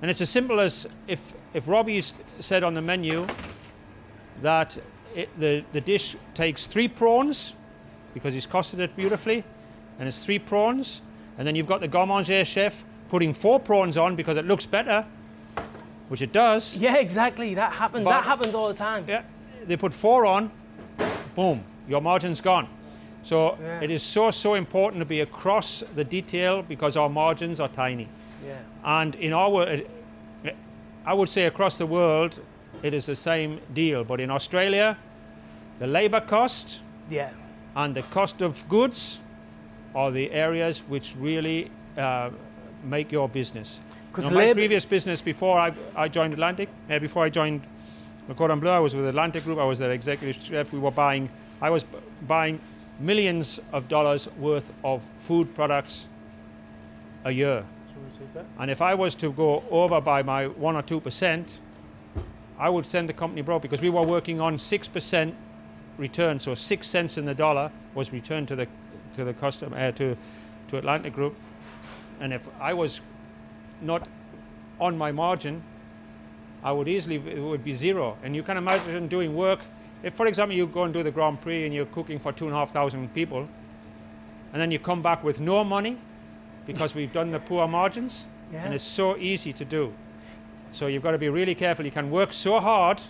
[0.00, 3.26] and it's as simple as if if Robbie's said on the menu
[4.42, 4.78] that
[5.14, 7.54] it, the the dish takes three prawns
[8.14, 9.44] because he's costed it beautifully,
[9.98, 11.02] and it's three prawns,
[11.36, 15.06] and then you've got the garde chef putting four prawns on because it looks better,
[16.08, 16.78] which it does.
[16.78, 17.54] yeah, exactly.
[17.54, 18.04] That happens.
[18.04, 19.04] But- that happens all the time.
[19.06, 19.22] Yeah,
[19.66, 20.50] they put four on,
[21.34, 22.68] boom, your margin's gone.
[23.26, 23.80] So Yeah.
[23.82, 28.06] it is so so important to be across the detail because our margins are tiny.
[28.46, 28.58] Yeah.
[28.84, 29.66] And in our,
[31.04, 32.38] I would say across the world,
[32.82, 34.04] it is the same deal.
[34.04, 34.96] But in Australia,
[35.80, 37.30] the labor cost Yeah.
[37.74, 39.18] and the cost of goods
[39.92, 42.30] are the areas which really uh,
[42.84, 43.80] make your business.
[44.12, 45.72] Because my previous business before I,
[46.04, 47.60] I joined Atlantic, uh, before I joined
[48.36, 49.58] Cordon Bleu, I was with Atlantic Group.
[49.58, 50.72] I was their executive chef.
[50.72, 51.28] We were buying,
[51.60, 52.60] I was b- buying
[52.98, 56.08] millions of dollars worth of food products
[57.24, 57.64] a year.
[58.58, 61.60] And if I was to go over by my one or two percent,
[62.58, 65.34] I would send the company broke because we were working on six percent
[65.98, 66.38] return.
[66.38, 68.66] So six cents in the dollar was returned to the
[69.16, 70.16] to the customer uh, to
[70.68, 71.34] to Atlantic Group.
[72.20, 73.00] And if I was
[73.80, 74.08] not
[74.80, 75.62] on my margin,
[76.62, 78.16] I would easily it would be zero.
[78.22, 79.60] And you can imagine doing work.
[80.02, 82.46] If, for example, you go and do the Grand Prix and you're cooking for two
[82.46, 83.48] and a half thousand people,
[84.52, 85.98] and then you come back with no money
[86.66, 88.64] because we've done the poor margins, Yeah.
[88.64, 89.92] and it's so easy to do.
[90.72, 91.84] So you've got to be really careful.
[91.84, 93.00] You can work so hard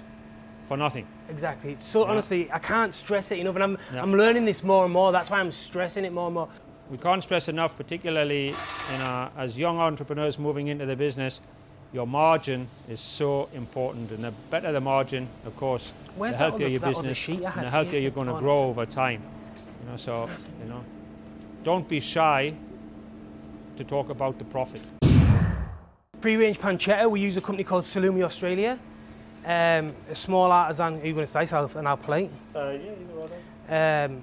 [0.65, 1.07] for nothing.
[1.29, 1.77] Exactly.
[1.79, 2.11] So Yeah.
[2.13, 4.03] honestly, I can't stress it enough, and I'm Yeah.
[4.03, 5.13] I'm learning this more and more.
[5.13, 6.49] That's why I'm stressing it more and more.
[6.91, 8.55] We can't stress enough, particularly
[8.95, 11.41] in our, as young entrepreneurs moving into the business,
[11.93, 14.11] your margin is so important.
[14.11, 17.67] And the better the margin, of course, Where's the healthier other- your business, sheet and
[17.67, 19.23] the healthier you're going to grow over time.
[19.85, 20.29] You know, so
[20.63, 20.85] you know,
[21.63, 22.55] don't be shy
[23.77, 24.81] to talk about the profit.
[26.21, 27.09] Free range pancetta.
[27.11, 28.79] We use a company called Salumi Australia.
[29.45, 31.01] Um, a small artisan.
[31.01, 32.31] Are you going to slice I'll, and I'll plate?
[32.55, 33.29] Uh, yeah, either
[33.69, 34.05] way.
[34.05, 34.23] Um,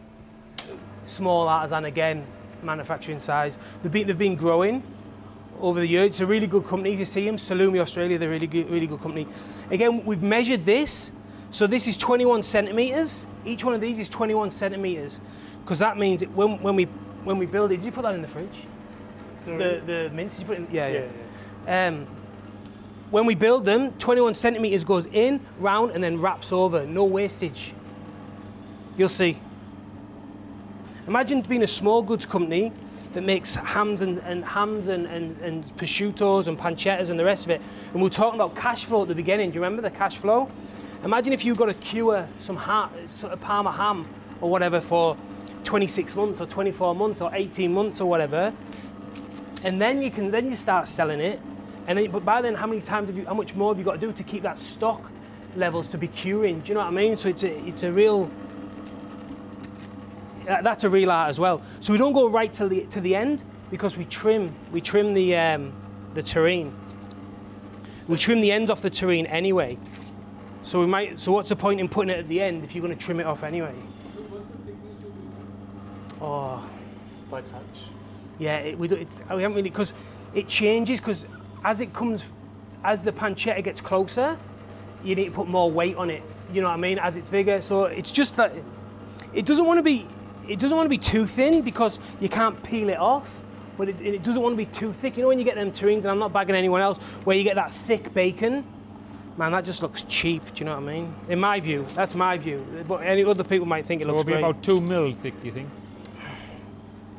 [1.06, 2.26] small artisan again,
[2.62, 3.58] manufacturing size.
[3.82, 4.84] They've been, they've been growing
[5.60, 6.08] over the years.
[6.08, 6.94] It's a really good company.
[6.94, 9.28] If you see them, Salumi Australia, they're a really good, really good company.
[9.70, 11.12] Again, we've measured this.
[11.52, 13.26] So this is 21 centimeters.
[13.46, 15.22] Each one of these is 21 centimeters,
[15.63, 16.86] because that means when, when we
[17.24, 17.78] when we build it.
[17.78, 18.50] Did you put that in the fridge?
[19.36, 20.34] So, The the mince?
[20.34, 20.68] Did you put it in?
[20.72, 21.08] Yeah, yeah, yeah.
[21.68, 21.88] yeah.
[21.88, 22.08] Um,
[23.12, 26.84] when we build them, 21 centimeters goes in, round, and then wraps over.
[26.88, 27.74] No wastage.
[28.98, 29.38] You'll see.
[31.08, 32.72] Imagine being a small goods company
[33.13, 37.45] that makes hams and, and hams and, and, and prosciuttos and pancettas and the rest
[37.45, 37.62] of it.
[37.91, 39.52] And we were talking about cash flow at the beginning.
[39.52, 40.49] Do you remember the cash flow?
[41.04, 44.08] Imagine if you got to cure some ha- sort of Parma ham
[44.41, 45.17] or whatever for
[45.63, 48.54] 26 months or 24 months or 18 months or whatever
[49.63, 51.41] and then you can then you start selling it
[51.88, 53.86] and then, but by then how many times have you how much more have you
[53.86, 55.10] got to do to keep that stock
[55.56, 57.91] levels to be curing do you know what i mean so it's a it's a
[57.91, 58.30] real
[60.45, 63.15] that's a real art as well so we don't go right to the to the
[63.15, 65.71] end because we trim we trim the um,
[66.13, 66.71] the terrine
[68.08, 69.77] we trim the ends off the terrine anyway
[70.62, 72.84] so we might so what's the point in putting it at the end if you're
[72.84, 76.21] going to trim it off anyway What's the thickness of it?
[76.21, 76.69] oh
[77.29, 77.62] By touch.
[78.39, 79.93] Yeah, it, we do, it's, we haven't really because
[80.34, 81.25] it changes because
[81.63, 82.25] as it comes,
[82.84, 84.38] as the pancetta gets closer,
[85.03, 86.23] you need to put more weight on it.
[86.51, 86.99] You know what I mean?
[86.99, 88.51] As it's bigger, so it's just that
[89.34, 90.08] it doesn't want to be
[90.47, 93.39] it doesn't want to be too thin because you can't peel it off.
[93.77, 95.17] But it, it doesn't want to be too thick.
[95.17, 97.43] You know when you get them terrines, and I'm not bagging anyone else, where you
[97.43, 98.63] get that thick bacon.
[99.36, 100.43] Man, that just looks cheap.
[100.53, 101.15] Do you know what I mean?
[101.27, 102.63] In my view, that's my view.
[102.88, 104.49] But any other people might think it So looks it'll be great.
[104.49, 105.69] about two mil thick, do you think?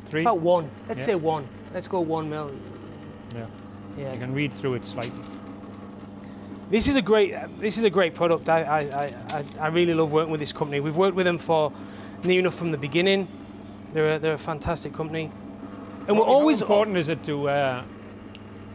[0.07, 0.21] Three?
[0.21, 0.71] About one.
[0.89, 1.07] Let's Yeah.
[1.07, 1.49] say one.
[1.73, 2.53] Let's go one mil.
[3.35, 3.47] Yeah.
[3.99, 4.13] Yeah.
[4.13, 5.19] You can read through it slightly.
[6.71, 7.35] This is a great.
[7.59, 8.49] This is a great product.
[8.49, 10.79] I, I, I, I- I really love working with this company.
[10.81, 11.73] We've worked with them for
[12.25, 13.29] near enough from the beginning.
[13.93, 15.31] They're a, they're a fantastic company,
[16.09, 17.85] and we're How always important is it to uh,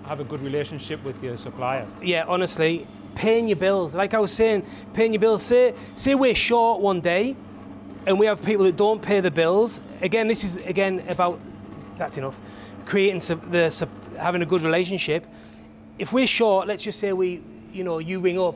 [0.06, 1.90] have a good relationship with your suppliers?
[2.02, 2.24] yeah.
[2.28, 3.96] Honestly, paying your bills.
[3.96, 5.44] Like I was saying, paying your bills.
[5.44, 7.36] Say say we're short one day,
[8.06, 9.82] and we have people that don't pay the bills.
[10.02, 11.40] Again, this is again about
[11.98, 12.40] that's enough.
[12.86, 13.20] Creating
[13.52, 15.26] the having a good relationship.
[15.98, 17.42] If we're short, let's just say we,
[17.74, 18.56] you know, you ring up,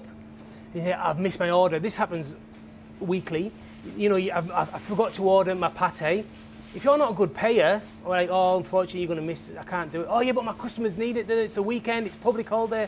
[0.73, 1.77] you say, I've missed my order.
[1.77, 2.38] This happens
[3.01, 3.51] weekly.
[3.98, 6.26] You know, I, I forgot to order my pate.
[6.76, 9.58] If you're not a good payer, like, oh, unfortunately, you're going to miss it.
[9.58, 10.08] I can't do it.
[10.10, 11.30] Oh, yeah, but my customers need it.
[11.30, 12.08] It's a weekend.
[12.08, 12.88] It's public holiday.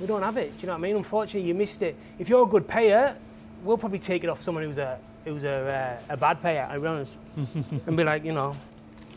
[0.00, 0.56] We don't have it.
[0.56, 0.96] Do you know what I mean?
[0.96, 1.94] Unfortunately, you missed it.
[2.18, 3.14] If you're a good payer,
[3.62, 6.66] we'll probably take it off someone who's a who's a, uh, a bad payer.
[6.70, 7.16] I'll be honest,
[7.86, 8.56] and be like, you know,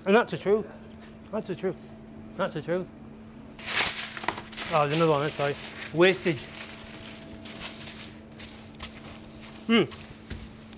[0.05, 0.67] and that's the truth.
[1.31, 1.75] That's the truth.
[2.35, 2.87] That's the truth.
[4.73, 5.31] Oh, there's another one.
[5.31, 5.55] Sorry,
[5.93, 6.43] wastage.
[9.67, 9.83] Hmm.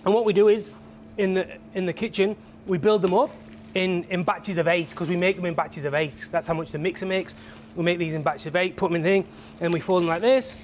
[0.06, 0.70] And what we do is,
[1.18, 2.36] in the in the kitchen,
[2.68, 3.32] we build them up
[3.74, 6.28] in, in batches of eight because we make them in batches of eight.
[6.32, 7.36] That's how much the mixer makes.
[7.76, 9.28] We make these in batches of eight, put them in the thing,
[9.60, 10.56] and we fold them like this,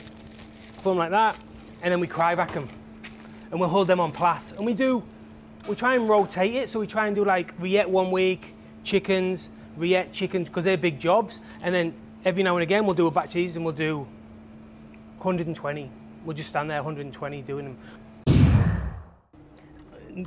[0.78, 1.36] fold them like that,
[1.82, 2.70] and then we cry vac them,
[3.52, 4.54] and we'll hold them on plas.
[4.54, 5.04] And we do,
[5.68, 6.70] we try and rotate it.
[6.70, 11.00] So we try and do like rillette one week, chickens, rillette chickens because they're big
[11.00, 13.74] jobs, and then every now and again we'll do a batch of these and we'll
[13.74, 14.00] do
[15.18, 15.90] 120.
[16.24, 17.78] We'll just stand there 120 doing them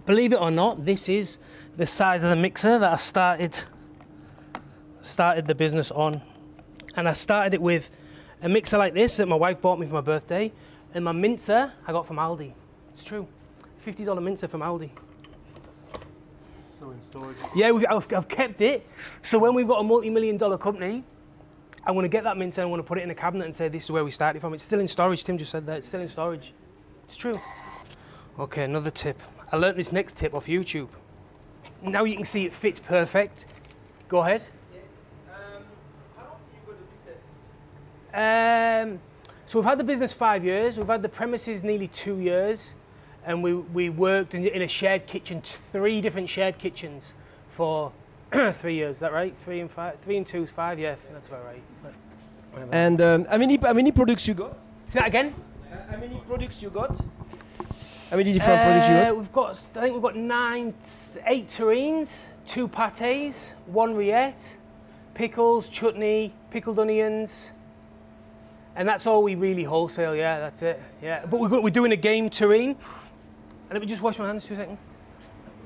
[0.06, 1.38] believe it or not, this is
[1.76, 3.58] the size of the mixer that I started
[5.00, 6.22] started the business on.
[6.96, 7.90] And I started it with
[8.42, 10.52] a mixer like this that my wife bought me for my birthday,
[10.94, 12.52] and my mincer I got from Aldi.
[12.92, 13.26] It's true,
[13.86, 14.90] $50 mincer from Aldi.
[16.76, 17.36] Still in storage.
[17.54, 18.86] Yeah, I've, I've kept it.
[19.22, 21.04] So when we've got a multi-million dollar company,
[21.86, 23.44] I'm going to get that mincer and I'm going to put it in a cabinet
[23.44, 24.54] and say this is where we started from.
[24.54, 25.22] It's still in storage.
[25.22, 25.78] Tim just said that.
[25.78, 26.54] It's still in storage.
[27.06, 27.38] It's true.
[28.38, 29.20] Okay, another tip.
[29.52, 30.88] I learnt this next tip off YouTube.
[31.82, 33.46] Now you can see it fits perfect.
[34.08, 34.42] Go ahead.
[35.28, 35.62] Um,
[36.16, 36.86] how long you got the
[38.14, 38.94] business?
[38.94, 39.00] Um,
[39.46, 40.78] so we've had the business five years.
[40.78, 42.74] We've had the premises nearly two years,
[43.24, 47.14] and we, we worked in, in a shared kitchen, three different shared kitchens
[47.50, 47.92] for
[48.52, 48.96] three years.
[48.96, 49.36] Is that right?
[49.36, 50.78] Three and five, three and two is five.
[50.78, 51.62] Yeah, that's about right.
[52.70, 54.58] And um, how many how many products you got?
[54.86, 55.34] Say that again.
[55.90, 57.00] How many products you got?
[58.14, 59.16] How many different products you Uh, got?
[59.16, 60.72] We've got, I think we've got nine,
[61.26, 64.54] eight terrines, two pates, one rillette,
[65.14, 67.50] pickles, chutney, pickled onions,
[68.76, 70.14] and that's all we really wholesale.
[70.14, 70.80] Yeah, that's it.
[71.02, 72.76] Yeah, but we're, we're doing a game terrine.
[72.76, 74.78] And let me just wash my hands two seconds.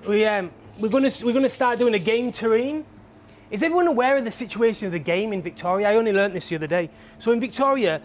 [0.09, 2.83] We um, we're gonna we're gonna start doing a game terrine.
[3.51, 5.91] Is everyone aware of the situation of the game in Victoria?
[5.91, 6.89] I only learnt this the other day.
[7.19, 8.01] So in Victoria,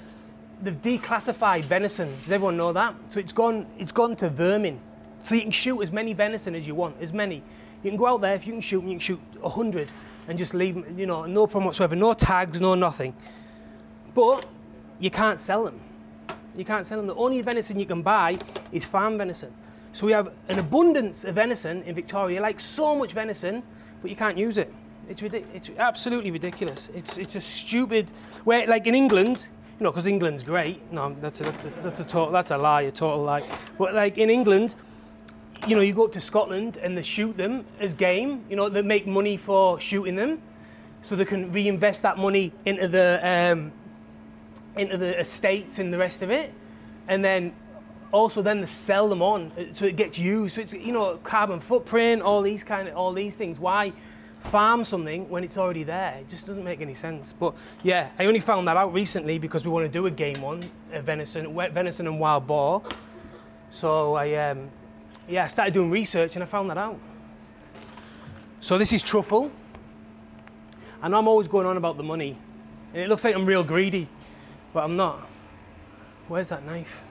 [0.63, 2.15] they've declassified venison.
[2.21, 2.95] Does everyone know that?
[3.10, 4.80] So it's gone, it's gone to vermin.
[5.23, 7.43] So you can shoot as many venison as you want, as many.
[7.84, 9.89] You can go out there, if you can shoot, you can shoot 100
[10.28, 11.95] and just leave them, you know, no problem whatsoever.
[11.95, 13.13] No tags, no nothing.
[14.13, 14.45] But
[14.99, 15.80] you can't sell them.
[16.56, 17.08] You can't sell them.
[17.08, 18.38] The only venison you can buy
[18.71, 19.54] is farm venison.
[19.91, 23.63] So we have an abundance of venison in Victoria, like so much venison,
[24.02, 24.73] but you can't use it.
[25.10, 26.89] It's, ridic- it's absolutely ridiculous.
[26.95, 28.12] It's, it's a stupid,
[28.43, 29.47] where like in England,
[29.79, 30.79] you know, because England's great.
[30.91, 33.43] No, that's a, that's a, that's a, to- that's a lie, a total lie.
[33.77, 34.75] But like in England,
[35.67, 38.43] you know, you go up to Scotland and they shoot them as game.
[38.49, 40.41] You know, they make money for shooting them,
[41.01, 43.71] so they can reinvest that money into the um,
[44.75, 46.53] into the estates and the rest of it,
[47.07, 47.53] and then
[48.12, 50.55] also then they sell them on uh, so it gets used.
[50.55, 53.59] So it's you know carbon footprint, all these kind of all these things.
[53.59, 53.93] Why
[54.43, 56.17] farm something when it's already there?
[56.19, 57.34] It just doesn't make any sense.
[57.34, 60.41] But yeah, I only found that out recently because we want to do a game
[60.41, 62.84] one, a venison, venison and wild boar.
[63.71, 64.69] So I um,
[65.27, 66.99] yeah I started doing research and I found that out.
[68.62, 69.51] So this is truffle,
[71.01, 72.38] and I'm always going on about the money.
[72.93, 74.08] And it looks like I'm real greedy,
[74.73, 75.27] but I'm not.
[76.27, 77.01] Where's that knife?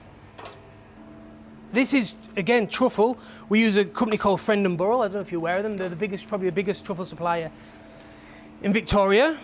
[1.73, 3.17] This is again truffle.
[3.49, 5.01] We use a company called Friend and Burrow.
[5.01, 5.75] I don't know if you're aware of them.
[5.75, 7.49] They're the biggest, probably the biggest truffle supplier
[8.61, 9.39] in Victoria.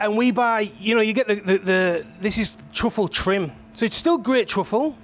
[0.00, 3.52] And we buy, you know, you get the, the, the this is truffle trim.
[3.76, 4.96] So it's still great truffle,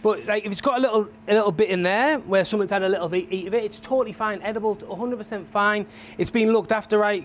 [0.00, 2.84] but like if it's got a little a little bit in there where someone's had
[2.84, 5.86] a little bit eat of it, it's totally fine, edible, 100% fine.
[6.18, 7.24] It's been looked after right,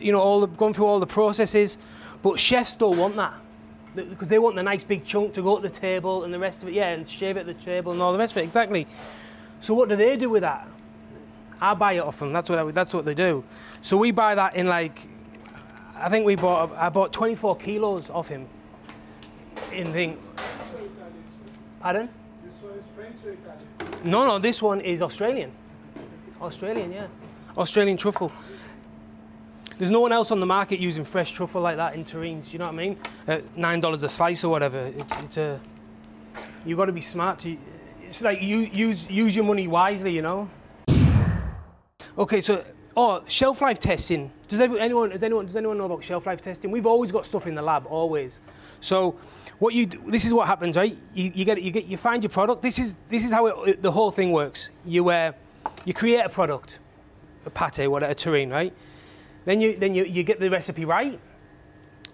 [0.00, 1.76] you know, all the, gone through all the processes.
[2.22, 3.41] But chefs don't want that
[3.94, 6.62] because they want the nice big chunk to go at the table and the rest
[6.62, 8.44] of it, yeah, and shave it at the table and all the rest of it.
[8.44, 8.86] Exactly.
[9.60, 10.66] So what do they do with that?
[11.60, 12.32] I buy it off them.
[12.32, 13.44] That's what I, that's what they do.
[13.82, 15.08] So we buy that in like,
[15.96, 18.48] I think we bought I bought 24 kilos off him.
[19.72, 20.18] In thing.
[21.80, 22.08] Pardon?
[22.44, 24.10] This one is French or Italian?
[24.10, 25.52] No, no, this one is Australian.
[26.40, 27.06] Australian, yeah.
[27.56, 28.32] Australian truffle.
[29.82, 32.52] There's no one else on the market using fresh truffle like that in terrines.
[32.52, 32.98] You know what I mean?
[33.26, 34.78] At nine dollars a slice or whatever.
[34.96, 35.60] It's it's a.
[36.64, 37.58] You got to be smart to.
[38.00, 40.12] It's like you use use your money wisely.
[40.12, 40.48] You know.
[42.16, 42.64] Okay, so
[42.96, 44.30] oh, shelf life testing.
[44.46, 46.70] Does anyone does anyone does anyone know about shelf life testing?
[46.70, 48.38] We've always got stuff in the lab, always.
[48.78, 49.16] So,
[49.58, 50.96] what you do, this is what happens, right?
[51.12, 52.62] You, you get you get you find your product.
[52.62, 54.70] This is this is how it, the whole thing works.
[54.86, 55.32] You uh,
[55.84, 56.78] you create a product,
[57.46, 58.72] a pate, whatever, a terrine, right?
[59.44, 61.18] Then you then you, you get the recipe right.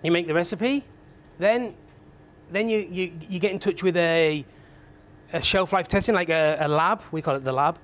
[0.02, 0.84] You make the recipe,
[1.38, 1.74] then
[2.50, 4.44] then you, you, you get in touch with a,
[5.32, 7.02] a shelf life testing, like a, a lab.
[7.12, 7.78] We call it the lab.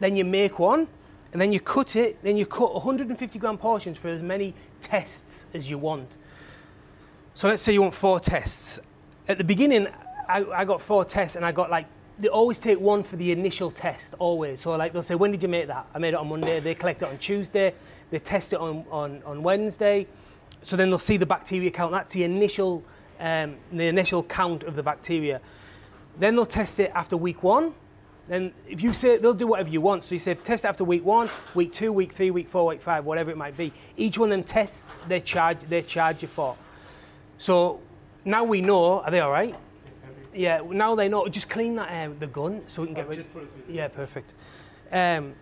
[0.00, 0.88] Then you make one,
[1.32, 2.22] and then you cut it.
[2.22, 6.18] Then you cut 150 gram portions for as many tests as you want.
[7.34, 8.80] So let's say you want four tests.
[9.28, 9.88] At the beginning,
[10.28, 11.86] I, I got four tests, and I got like
[12.18, 14.60] they always take one for the initial test, always.
[14.60, 15.86] So like they'll say, when did you make that?
[15.94, 16.60] I made it on Monday.
[16.60, 17.74] They collect it on Tuesday.
[18.10, 20.06] They test it on, on, on Wednesday.
[20.62, 21.92] So then they'll see the bacteria count.
[21.92, 22.84] That's the initial
[23.20, 25.40] um, the initial count of the bacteria.
[26.18, 27.74] Then they'll test it after week one.
[28.26, 30.04] Then if you say they'll do whatever you want.
[30.04, 33.04] So you say test after week one, week two, week three, week four, week five,
[33.04, 33.72] whatever it might be.
[33.96, 36.56] Each one of them tests they charge they charge you for.
[37.38, 37.80] So
[38.24, 39.00] now we know.
[39.00, 39.54] Are they all right?
[40.34, 40.60] Yeah.
[40.68, 41.26] Now they know.
[41.28, 43.16] Just clean that um, the gun so we can get rid.
[43.16, 43.74] Just put it through.
[43.74, 44.34] Yeah, perfect.
[44.92, 45.34] Um,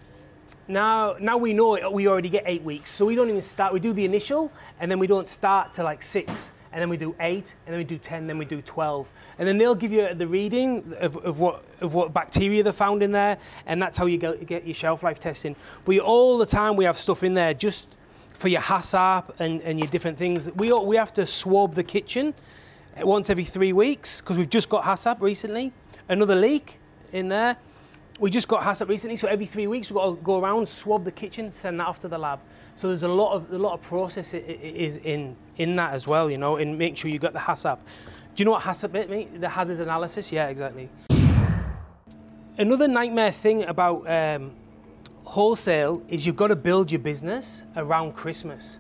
[0.69, 3.73] now, now we know it, we already get eight weeks, so we don't even start.
[3.73, 6.97] We do the initial, and then we don't start to like six, and then we
[6.97, 9.93] do eight, and then we do ten, then we do twelve, and then they'll give
[9.93, 13.97] you the reading of, of what of what bacteria they found in there, and that's
[13.97, 15.57] how you get, get your shelf life testing.
[15.85, 17.97] But you, all the time we have stuff in there just
[18.35, 20.51] for your HACCP and, and your different things.
[20.57, 22.35] We all- we have to swab the kitchen
[22.99, 25.73] once every three weeks because we've just got HACCP recently.
[26.09, 26.79] Another leak
[27.13, 27.57] in there.
[28.21, 31.05] We just got HACCP recently, so every three weeks we've got to go around, swab
[31.05, 32.41] the kitchen, send that off to the lab.
[32.77, 36.31] So there's a lot of a lot of process is in in that as well,
[36.31, 37.79] you know, in making sure you got the HACCP.
[38.35, 39.41] Do you know what HACCP is, mate?
[39.41, 40.33] The hazard analysis.
[40.33, 40.89] Yeah, exactly.
[42.59, 44.53] Another nightmare thing about um,
[45.25, 48.79] wholesale is you've got to build your business around Christmas.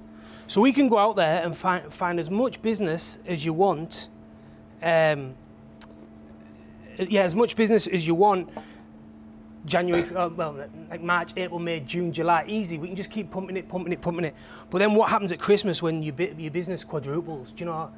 [0.52, 4.10] So we can go out there and find, find as much business as you want.
[4.82, 5.34] Um,
[6.98, 8.50] yeah, as much business as you want.
[9.64, 12.76] January, uh, well, like March, April, May, June, July, easy.
[12.76, 14.34] We can just keep pumping it, pumping it, pumping it.
[14.68, 17.52] But then what happens at Christmas when your, your business quadruples?
[17.52, 17.90] Do you know?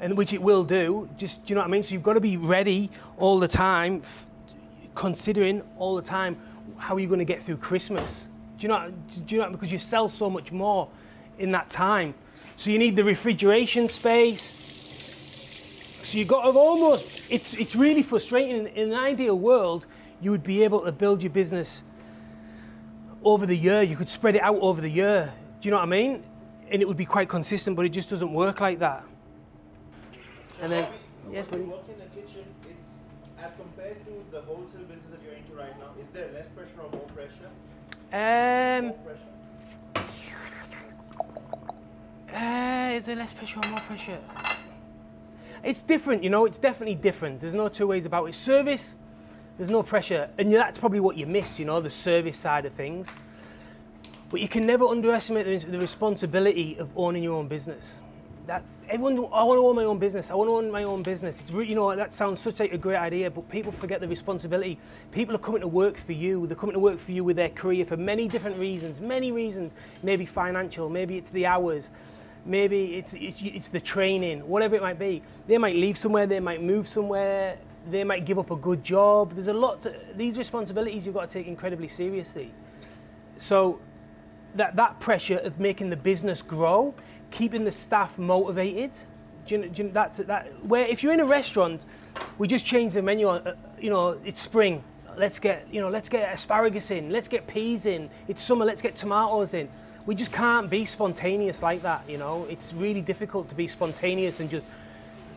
[0.00, 1.08] And which it will do.
[1.16, 1.84] Just, do you know what I mean?
[1.84, 4.26] So you've got to be ready all the time, f-
[4.96, 6.36] considering all the time
[6.78, 8.26] how are you going to get through Christmas.
[8.58, 8.92] Do you know?
[9.24, 9.50] Do you know?
[9.50, 10.88] Because you sell so much more
[11.38, 12.14] in that time.
[12.56, 14.56] So you need the refrigeration space.
[16.02, 18.66] So you've got to almost, it's, it's really frustrating.
[18.66, 19.86] In an ideal world,
[20.20, 21.82] you would be able to build your business
[23.24, 23.82] over the year.
[23.82, 25.32] You could spread it out over the year.
[25.60, 26.24] Do you know what I mean?
[26.70, 29.04] And it would be quite consistent, but it just doesn't work like that.
[30.60, 30.88] And then,
[31.30, 31.72] yes, when buddy.
[31.72, 32.90] work in the kitchen, it's
[33.42, 35.90] as compared to the wholesale business that you're into right now.
[36.00, 37.50] Is there less pressure or more pressure?
[38.12, 39.11] Um, More pressure.
[42.34, 44.18] Uh, is there less pressure or more pressure?
[45.62, 47.40] It's different, you know, it's definitely different.
[47.40, 48.34] There's no two ways about it.
[48.34, 48.96] Service,
[49.58, 50.28] there's no pressure.
[50.38, 53.08] And that's probably what you miss, you know, the service side of things.
[54.30, 58.00] But you can never underestimate the, responsibility of owning your own business.
[58.46, 60.30] That everyone, I want to own my own business.
[60.30, 61.40] I want to own my own business.
[61.40, 64.78] It's you know, that sounds such a great idea, but people forget the responsibility.
[65.12, 66.46] People are coming to work for you.
[66.46, 69.00] They're coming to work for you with their career for many different reasons.
[69.00, 69.72] Many reasons.
[70.02, 70.88] Maybe financial.
[70.88, 71.90] Maybe it's the hours.
[72.44, 74.40] Maybe it's, it's it's the training.
[74.48, 75.22] Whatever it might be.
[75.46, 76.26] They might leave somewhere.
[76.26, 77.56] They might move somewhere.
[77.90, 79.32] They might give up a good job.
[79.32, 79.82] There's a lot.
[79.82, 82.52] To, these responsibilities you've got to take incredibly seriously.
[83.38, 83.80] So
[84.54, 86.94] that, that pressure of making the business grow,
[87.30, 88.92] keeping the staff motivated.
[89.46, 90.48] Do you, do you, that's that.
[90.64, 91.86] Where if you're in a restaurant,
[92.38, 93.28] we just change the menu.
[93.28, 94.82] Uh, you know, it's spring.
[95.16, 97.10] Let's get you know, let's get asparagus in.
[97.10, 98.10] Let's get peas in.
[98.28, 98.64] It's summer.
[98.64, 99.68] Let's get tomatoes in.
[100.04, 102.02] We just can't be spontaneous like that.
[102.08, 104.66] You know, it's really difficult to be spontaneous and just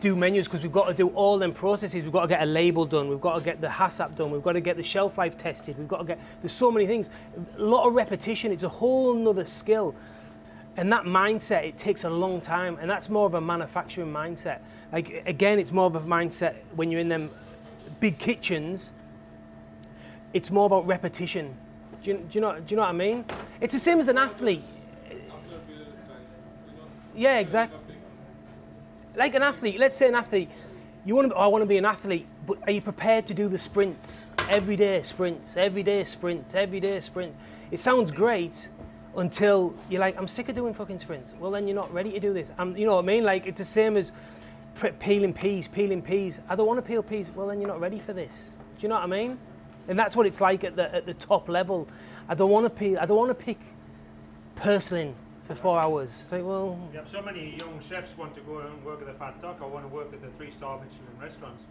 [0.00, 2.02] do menus because we've got to do all them processes.
[2.02, 3.08] We've got to get a label done.
[3.08, 4.30] We've got to get the HACCP done.
[4.30, 5.78] We've got to get the shelf life tested.
[5.78, 6.18] We've got to get.
[6.42, 7.08] There's so many things.
[7.56, 8.52] A lot of repetition.
[8.52, 9.94] It's a whole nother skill.
[10.76, 12.76] And that mindset, it takes a long time.
[12.80, 14.58] And that's more of a manufacturing mindset.
[14.92, 17.30] Like again, it's more of a mindset when you're in them
[18.00, 18.92] big kitchens.
[20.34, 21.54] It's more about repetition.
[22.06, 22.54] Do you, do you know?
[22.54, 23.24] Do you know what I mean?
[23.60, 24.62] It's the same as an athlete.
[27.14, 27.86] Yeah, exactly
[29.16, 30.50] like an athlete, let's say an athlete,
[31.04, 33.34] you want to, oh, I want to be an athlete, but are you prepared to
[33.34, 34.26] do the sprints?
[34.48, 37.36] Every day sprints, every day sprints, every day sprints.
[37.70, 38.68] It sounds great
[39.16, 41.34] until you're like, I'm sick of doing fucking sprints.
[41.40, 42.52] Well, then you're not ready to do this.
[42.58, 43.24] I'm, you know what I mean?
[43.24, 44.12] Like, it's the same as
[44.98, 46.40] peeling peas, peeling peas.
[46.48, 47.30] I don't want to peel peas.
[47.34, 48.50] Well, then you're not ready for this.
[48.78, 49.38] Do you know what I mean?
[49.88, 51.88] And that's what it's like at the, at the top level.
[52.28, 53.58] I don't want to peel, I don't want to pick
[54.56, 56.22] purslane for four hours.
[56.22, 59.06] It's like, well, You have so many young chefs want to go and work at
[59.06, 61.62] the Fat Duck or want to work at the three-star Michelin restaurants,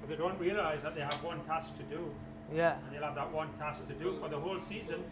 [0.00, 2.12] but they don't realise that they have one task to do,
[2.52, 2.74] yeah.
[2.74, 5.04] and they'll have that one task to do for the whole season.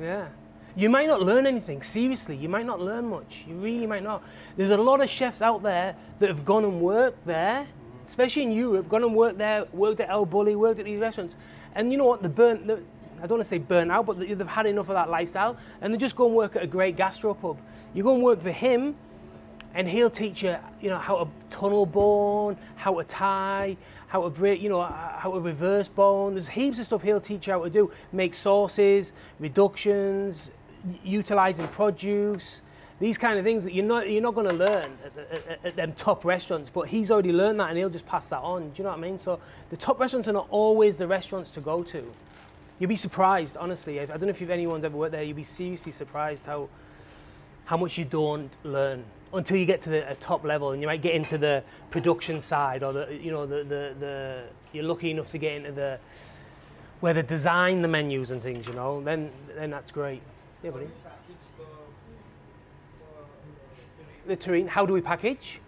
[0.00, 0.28] Yeah.
[0.76, 2.36] You might not learn anything, seriously.
[2.36, 3.44] You might not learn much.
[3.48, 4.22] You really might not.
[4.56, 7.66] There's a lot of chefs out there that have gone and worked there,
[8.08, 11.36] especially in Europe, gone and worked there, worked at El Bulli, worked at these restaurants.
[11.74, 12.22] And you know what?
[12.22, 12.82] The burnt, the,
[13.18, 15.92] I don't want to say burnt out, but they've had enough of that lifestyle and
[15.92, 17.58] they just go and work at a great gastropub.
[17.94, 18.96] You go and work for him,
[19.74, 24.30] and he'll teach you, you know, how to tunnel bone, how to tie, how to
[24.30, 26.34] break, you know, uh, how to reverse bone.
[26.34, 27.90] There's heaps of stuff he'll teach you how to do.
[28.10, 30.50] Make sauces, reductions,
[31.04, 32.62] utilizing produce,
[33.00, 35.76] these kind of things that you're not you're not going to learn at, at, at
[35.76, 36.70] them top restaurants.
[36.70, 38.70] But he's already learned that, and he'll just pass that on.
[38.70, 39.18] Do you know what I mean?
[39.18, 42.04] So the top restaurants are not always the restaurants to go to.
[42.78, 44.00] You'll be surprised, honestly.
[44.00, 45.22] I don't know if anyone's ever worked there.
[45.22, 46.68] You'll be seriously surprised how
[47.64, 51.02] how much you don't learn until you get to the top level, and you might
[51.02, 55.30] get into the production side, or the you know the, the the you're lucky enough
[55.30, 55.98] to get into the
[57.00, 58.66] where they design the menus and things.
[58.66, 60.22] You know, then then that's great.
[60.62, 60.88] Yeah, buddy.
[64.28, 64.68] The terrine.
[64.68, 65.60] How do we package?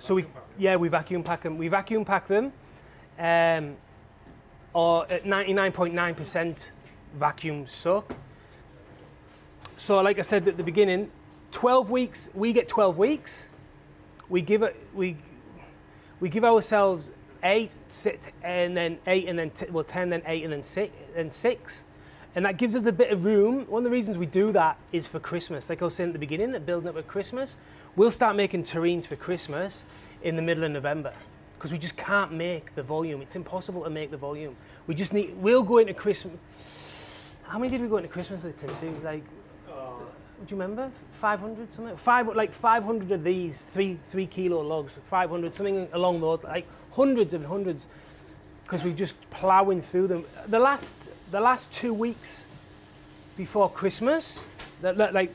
[0.00, 0.26] So we
[0.58, 1.56] yeah we vacuum pack them.
[1.56, 2.52] We vacuum pack them.
[3.18, 3.76] Um,
[4.74, 6.70] or at 99.9%
[7.14, 8.14] vacuum suck.
[9.76, 11.10] So, like I said at the beginning,
[11.50, 13.48] 12 weeks, we get 12 weeks.
[14.28, 15.16] We give it, we,
[16.20, 17.10] we give ourselves
[17.42, 20.92] eight, six, and then eight, and then t- well, 10, then eight, and then six,
[21.16, 21.84] and six.
[22.34, 23.66] And that gives us a bit of room.
[23.66, 25.68] One of the reasons we do that is for Christmas.
[25.68, 27.56] Like I was saying at the beginning, that building up at Christmas,
[27.96, 29.84] we'll start making terrines for Christmas
[30.22, 31.12] in the middle of November
[31.54, 33.22] because we just can't make the volume.
[33.22, 34.56] It's impossible to make the volume.
[34.86, 35.36] We just need.
[35.36, 36.36] We'll go into Christmas.
[37.44, 39.02] How many did we go into Christmas with Tim?
[39.04, 39.22] Like,
[40.46, 40.90] do you remember?
[41.20, 41.96] 500 something?
[41.96, 47.32] Five, like 500 of these, three, three kilo logs, 500, something along those, like hundreds
[47.32, 47.86] and hundreds,
[48.64, 50.24] because we're just ploughing through them.
[50.48, 50.96] The last,
[51.30, 52.44] the last two weeks
[53.36, 54.48] before Christmas,
[54.80, 55.32] that, that, like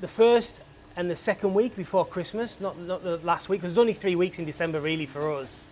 [0.00, 0.60] the first
[0.96, 4.16] and the second week before Christmas, not, not the last week, because there's only three
[4.16, 5.62] weeks in December really for us.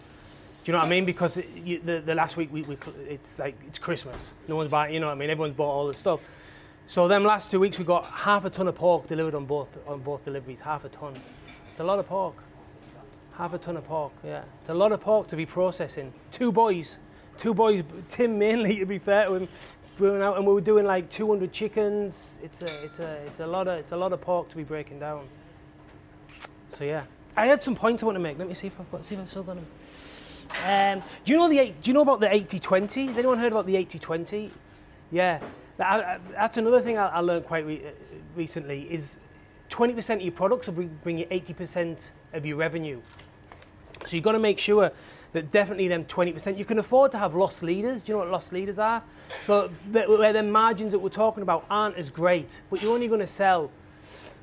[0.62, 1.04] Do you know what I mean?
[1.04, 2.76] Because it, you, the, the last week we, we,
[3.08, 4.34] it's like it's Christmas.
[4.48, 4.94] No one's buying.
[4.94, 5.30] You know what I mean?
[5.30, 6.20] Everyone's bought all the stuff.
[6.88, 9.76] So them last two weeks we got half a ton of pork delivered on both
[9.86, 10.60] on both deliveries.
[10.60, 11.14] Half a ton.
[11.70, 12.34] It's a lot of pork.
[13.36, 14.12] Half a ton of pork.
[14.24, 16.12] Yeah, it's a lot of pork to be processing.
[16.32, 16.98] Two boys,
[17.38, 17.82] two boys.
[18.08, 19.48] Tim mainly to be fair to him,
[19.96, 22.36] brewing out, and we were doing like 200 chickens.
[22.42, 24.64] It's a it's a it's a lot of it's a lot of pork to be
[24.64, 25.26] breaking down.
[26.72, 27.04] So yeah,
[27.36, 28.38] I had some points I want to make.
[28.38, 29.66] Let me see if I've got see if I've still got them.
[30.64, 33.08] Um, do you know the do you know about the 80-20?
[33.08, 34.50] Has anyone heard about the 80-20?
[35.10, 35.40] Yeah,
[35.76, 37.90] that, I- that's another thing I, I learned quite re- uh,
[38.36, 39.18] recently is
[39.70, 43.00] 20% of your products will bring you 80% of your revenue.
[44.04, 44.92] So you've got to make sure
[45.42, 48.02] definitely them 20%, you can afford to have lost leaders.
[48.02, 49.02] Do you know what lost leaders are?
[49.42, 53.20] So where the margins that we're talking about aren't as great, but you're only going
[53.20, 53.70] to sell.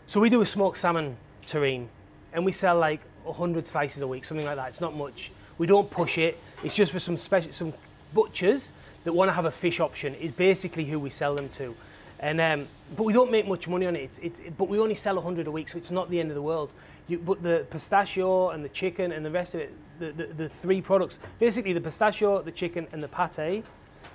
[0.08, 1.88] So we do a smoked salmon terrine,
[2.34, 4.70] and we sell like 100 slices a week, something like that.
[4.70, 5.32] It's not much.
[5.58, 6.40] We don't push it.
[6.64, 7.74] It's just for some special, some
[8.14, 8.72] butchers
[9.04, 10.16] that want to have a fish option.
[10.16, 11.76] Is basically who we sell them to.
[12.24, 14.04] And um, but we don't make much money on it.
[14.04, 16.36] It's, it's but we only sell 100 a week, so it's not the end of
[16.36, 16.72] the world.
[17.10, 20.50] You, but the pistachio and the chicken and the rest of it, the, the, the
[20.50, 23.66] three products, basically the pistachio, the chicken, and the pate,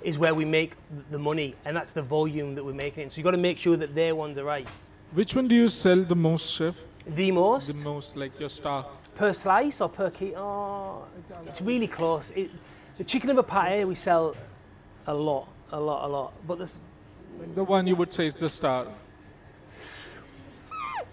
[0.01, 0.73] is where we make
[1.11, 3.05] the money, and that's the volume that we're making.
[3.05, 3.11] it.
[3.11, 4.67] So you've got to make sure that their ones are right.
[5.13, 6.75] Which one do you sell the most, chef?
[7.05, 8.87] The most The most, like your star.
[9.13, 10.33] per slice or per kilo?
[10.35, 11.03] Oh,
[11.45, 12.31] it's really close.
[12.31, 12.49] It,
[12.97, 14.35] the chicken of a pate we sell
[15.05, 16.33] a lot, a lot, a lot.
[16.47, 16.69] But the
[17.55, 18.87] the one you would say is the star.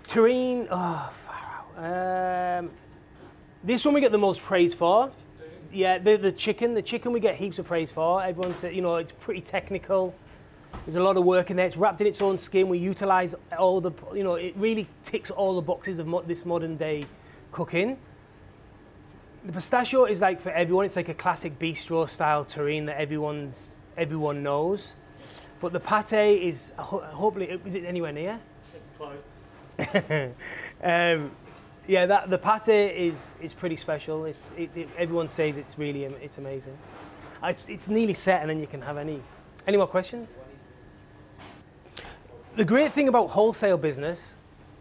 [0.07, 1.13] terrine, oh.
[1.77, 2.71] Um,
[3.63, 5.11] this one we get the most praise for.
[5.73, 8.23] Yeah, the, the chicken, the chicken we get heaps of praise for.
[8.23, 10.15] Everyone said, you know, it's pretty technical.
[10.85, 11.67] There's a lot of work in there.
[11.67, 12.69] It's wrapped in its own skin.
[12.69, 16.47] We utilize all the, you know, it really ticks all the boxes of mo- this
[16.47, 17.05] modern day
[17.51, 17.99] cooking.
[19.45, 20.87] The pistachio is like for everyone.
[20.87, 24.95] It's like a classic bistro style terrine that everyone's everyone knows.
[25.61, 28.39] But the pate is hopefully is it anywhere near?
[28.75, 29.23] It's close.
[30.83, 31.31] um,
[31.87, 34.25] yeah, that the pate is is pretty special.
[34.25, 36.77] It's it, it, everyone says it's really it's amazing.
[37.43, 39.23] Uh, It's, it's nearly set, and then you can have any
[39.67, 40.39] any more questions.
[42.57, 44.35] The great thing about wholesale business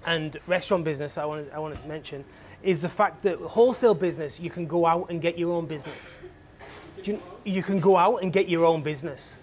[0.05, 2.23] and restaurant business, I want to, I want to mention,
[2.63, 6.19] is the fact that wholesale business you can go out and get your own business.
[7.03, 9.38] You, you can go out and get your own business.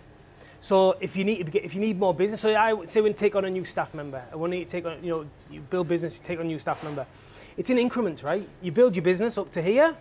[0.62, 3.18] So if you need if you need more business, so I would say when you
[3.18, 6.20] take on a new staff member, want you take on, you know, you build business,
[6.20, 7.04] you take on a new staff member.
[7.56, 8.48] It's in increments, right?
[8.62, 9.96] You build your business up to here,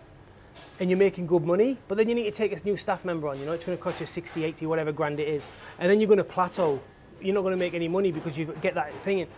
[0.78, 3.28] and you're making good money, but then you need to take a new staff member
[3.28, 3.40] on.
[3.40, 5.44] You know, it's going to cost you 60, 80, whatever grand it is,
[5.80, 6.80] and then you're going to plateau.
[7.20, 9.28] You're not going to make any money because you get that thing in,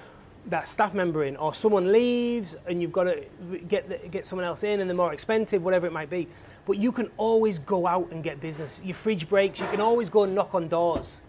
[0.47, 3.25] that staff member in, or someone leaves and you've got to
[3.69, 6.29] get the, get someone else in, and they're more expensive, whatever it might be.
[6.67, 8.81] But you can always go out and get business.
[8.85, 9.61] Your fridge breaks.
[9.61, 11.23] You can always go and knock on doors.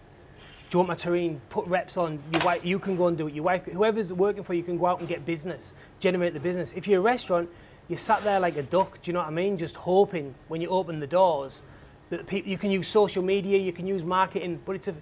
[0.68, 1.38] Do you want my terrine?
[1.48, 2.18] Put reps on.
[2.32, 3.34] Your wife, you can go and do it.
[3.34, 6.72] Your wife, whoever's working for you, can go out and get business, generate the business.
[6.74, 7.48] If you're a restaurant,
[7.88, 9.00] you're sat there like a duck.
[9.00, 9.56] Do you know what I mean?
[9.56, 11.62] Just hoping when you open the doors
[12.10, 14.94] that people, you can use social media, you can use marketing, but it's a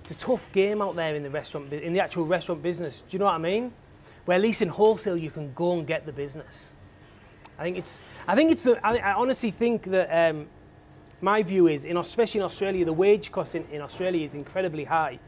[0.00, 3.02] it's a tough game out there in the restaurant, in the actual restaurant business.
[3.02, 3.72] Do you know what I mean?
[4.24, 6.72] Where at least in wholesale you can go and get the business.
[7.58, 8.00] I think it's.
[8.26, 8.84] I think it's the.
[8.86, 10.30] I, I honestly think that.
[10.30, 10.46] Um,
[11.22, 14.84] my view is, in, especially in Australia, the wage cost in, in Australia is incredibly
[14.84, 15.18] high.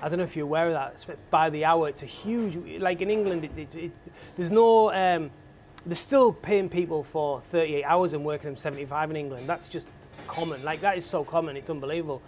[0.00, 1.30] I don't know if you're aware of that.
[1.30, 2.56] By the hour, it's a huge.
[2.80, 3.92] Like in England, it, it, it,
[4.36, 4.92] there's no.
[4.92, 5.30] Um,
[5.86, 9.46] they're still paying people for 38 hours and working them 75 in England.
[9.46, 9.86] That's just
[10.26, 10.64] common.
[10.64, 11.56] Like that is so common.
[11.56, 12.22] It's unbelievable.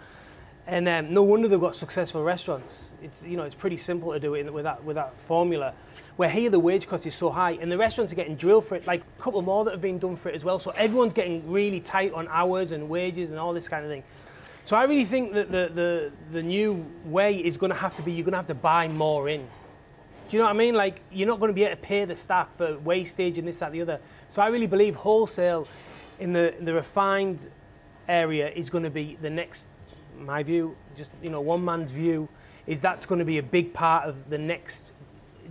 [0.67, 2.91] And um, no wonder they've got successful restaurants.
[3.01, 5.73] It's you know it's pretty simple to do it with that with that formula.
[6.17, 8.75] Where here the wage cut is so high, and the restaurants are getting drilled for
[8.75, 8.85] it.
[8.85, 10.59] Like a couple more that have been done for it as well.
[10.59, 14.03] So everyone's getting really tight on hours and wages and all this kind of thing.
[14.65, 18.01] So I really think that the the, the new way is going to have to
[18.01, 19.47] be you're going to have to buy more in.
[20.27, 20.75] Do you know what I mean?
[20.75, 23.59] Like you're not going to be able to pay the staff for wastage and this,
[23.59, 24.01] that, the other.
[24.31, 25.65] So I really believe wholesale
[26.19, 27.47] in the the refined
[28.09, 29.67] area is going to be the next.
[30.19, 32.27] My view, just you know, one man's view,
[32.65, 34.91] is that's going to be a big part of the next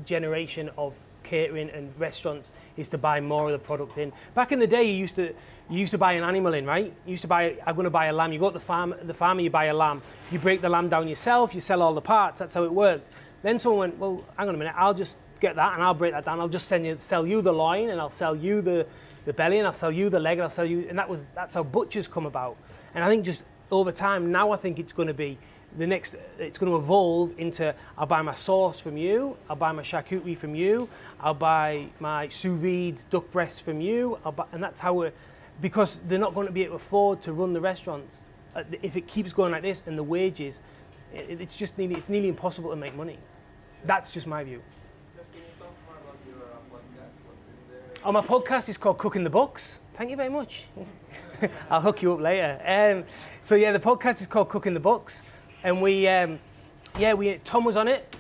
[0.05, 0.95] generation of
[1.27, 4.13] catering and restaurants is to buy more of the product in.
[4.35, 5.35] Back in the day, you used to
[5.69, 6.87] you used to buy an animal in, right?
[7.05, 7.57] You used to buy.
[7.67, 8.33] I'm going to buy a lamb.
[8.33, 10.01] You go to the farm, the farmer, you buy a lamb.
[10.31, 11.55] You break the lamb down yourself.
[11.55, 12.39] You sell all the parts.
[12.39, 13.09] That's how it worked.
[13.43, 14.75] Then someone went, well, hang on a minute.
[14.77, 16.41] I'll just get that and I'll break that down.
[16.41, 18.87] I'll just send you, sell you the loin and I'll sell you the,
[19.25, 20.87] the belly and I'll sell you the leg and I'll sell you.
[20.89, 22.57] And that was that's how butchers come about.
[22.95, 25.39] And I think just over time now, I think it's going to be
[25.79, 29.73] the next it's going to evolve into I'll buy my sauce from you, I'll buy
[29.73, 30.89] my charcuterie from you,
[31.21, 35.13] I'll buy my sous vide duck breast from you, I'll buy, and that's how we're
[35.61, 38.97] because they're not going to be able to afford to run the restaurants uh, if
[38.97, 40.61] it keeps going like this and the wages,
[41.13, 43.19] it's just nearly it's nearly impossible to make money.
[43.85, 44.63] That's just my view.
[48.05, 49.79] Oh, my podcast is called Cooking the Books.
[49.95, 50.67] Thank you very much.
[51.71, 52.61] I'll hook you up later.
[52.65, 53.05] Um,
[53.43, 55.23] so yeah, the podcast is called Cooking the Books
[55.63, 56.39] and we, um,
[56.99, 58.15] yeah, we Tom was on it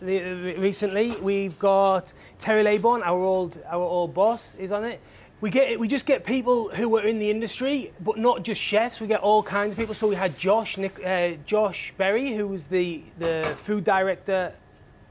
[0.00, 1.16] the, recently.
[1.16, 5.00] We've got Terry Laybourne, our old our old boss, is on it.
[5.40, 9.00] We get we just get people who are in the industry, but not just chefs.
[9.00, 9.94] We get all kinds of people.
[9.94, 14.52] So we had Josh Nick, uh, Josh Berry, who was the the food director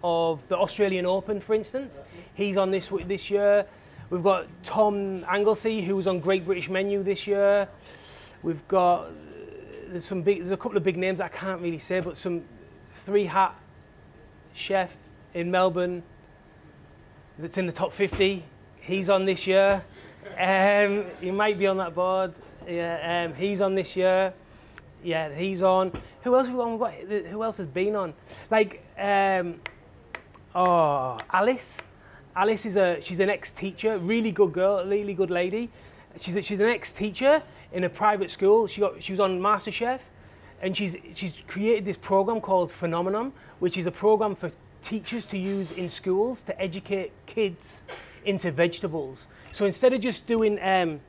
[0.04, 2.00] of the Australian Open, for instance.
[2.34, 3.66] He's on this this year.
[4.12, 7.70] We've got Tom Anglesey, who was on Great British Menu this year.
[8.44, 9.08] We've got
[9.88, 12.44] there's some big, there's a couple of big names I can't really say, but some
[13.06, 13.56] three hat
[14.54, 14.94] chef
[15.34, 16.04] in Melbourne
[17.40, 18.44] that's in the top 50.
[18.82, 19.82] He's on this year.
[20.38, 22.34] Um, he might be on that board.
[22.68, 24.34] Yeah, um, he's on this year.
[25.06, 25.94] Yeah, he's on.
[26.24, 26.94] Who else have we got?
[27.28, 28.14] Who else has been on?
[28.50, 29.62] Like, um,
[30.54, 31.80] oh, Alice.
[32.36, 35.70] Alice is a she's an ex-teacher, really good girl, really good lady.
[36.20, 38.68] She's a, she's an ex-teacher in a private school.
[38.68, 40.00] She got she was on MasterChef,
[40.62, 44.52] and she's she's created this program called Phenomenom, which is a program for
[44.84, 47.82] teachers to use in schools to educate kids
[48.26, 49.28] into vegetables.
[49.52, 51.02] So instead of just doing um,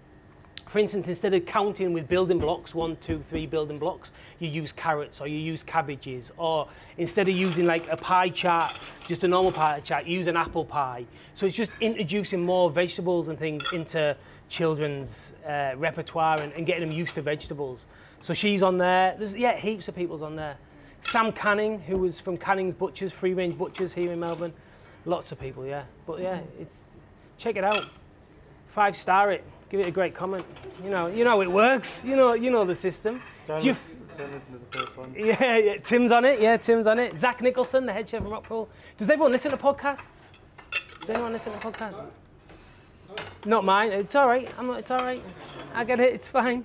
[0.72, 4.72] for instance, instead of counting with building blocks, one, two, three building blocks, you use
[4.72, 6.32] carrots or you use cabbages.
[6.38, 6.66] Or
[6.96, 10.64] instead of using like a pie chart, just a normal pie chart, use an apple
[10.64, 11.04] pie.
[11.34, 14.16] So it's just introducing more vegetables and things into
[14.48, 17.84] children's uh, repertoire and, and, getting them used to vegetables.
[18.22, 19.14] So she's on there.
[19.18, 20.56] There's, yeah, heaps of people's on there.
[21.02, 24.54] Sam Canning, who was from Canning's Butchers, free range butchers here in Melbourne.
[25.04, 25.82] Lots of people, yeah.
[26.06, 26.80] But yeah, it's,
[27.36, 27.90] check it out.
[28.72, 30.44] Five star it give it a great comment.
[30.84, 32.04] You know, you know it works.
[32.04, 33.22] You know, you know the system.
[33.46, 33.74] Don't, you,
[34.18, 35.14] don't listen to the first one.
[35.18, 36.40] Yeah, yeah, Tim's on it.
[36.40, 37.18] Yeah, Tim's on it.
[37.18, 38.68] Zach Nicholson, the head chef of Rockpool.
[38.98, 40.10] Does everyone listen to podcasts?
[41.00, 42.04] Does anyone listen to podcasts?
[43.46, 43.90] Not mine.
[43.92, 44.48] It's all right.
[44.58, 45.22] I'm not, it's all right.
[45.74, 46.12] I get it.
[46.12, 46.64] It's fine.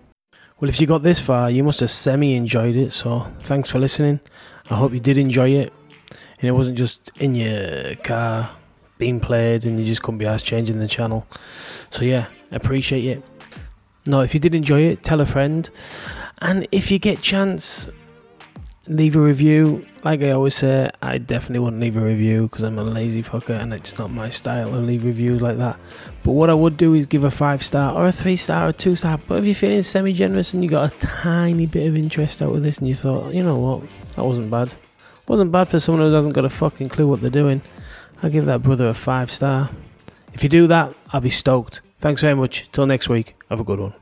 [0.60, 2.92] Well, if you got this far, you must have semi enjoyed it.
[2.92, 4.20] So thanks for listening.
[4.70, 5.72] I hope you did enjoy it,
[6.40, 8.50] and it wasn't just in your car
[8.98, 11.28] being played, and you just couldn't be asked changing the channel.
[11.90, 13.24] So yeah, appreciate it.
[14.06, 15.70] No, if you did enjoy it, tell a friend.
[16.40, 17.90] And if you get chance,
[18.88, 19.86] leave a review.
[20.04, 23.60] Like I always say, I definitely wouldn't leave a review because I'm a lazy fucker
[23.60, 25.78] and it's not my style to leave reviews like that.
[26.24, 28.70] But what I would do is give a five star or a three star or
[28.70, 29.18] a two star.
[29.28, 32.56] But if you're feeling semi generous and you got a tiny bit of interest out
[32.56, 33.82] of this and you thought, you know what,
[34.16, 34.74] that wasn't bad.
[35.28, 37.62] Wasn't bad for someone who hasn't got a fucking clue what they're doing.
[38.22, 39.70] I'll give that brother a five star.
[40.34, 41.82] If you do that, I'll be stoked.
[42.00, 42.72] Thanks very much.
[42.72, 43.36] Till next week.
[43.50, 43.94] Have a good one.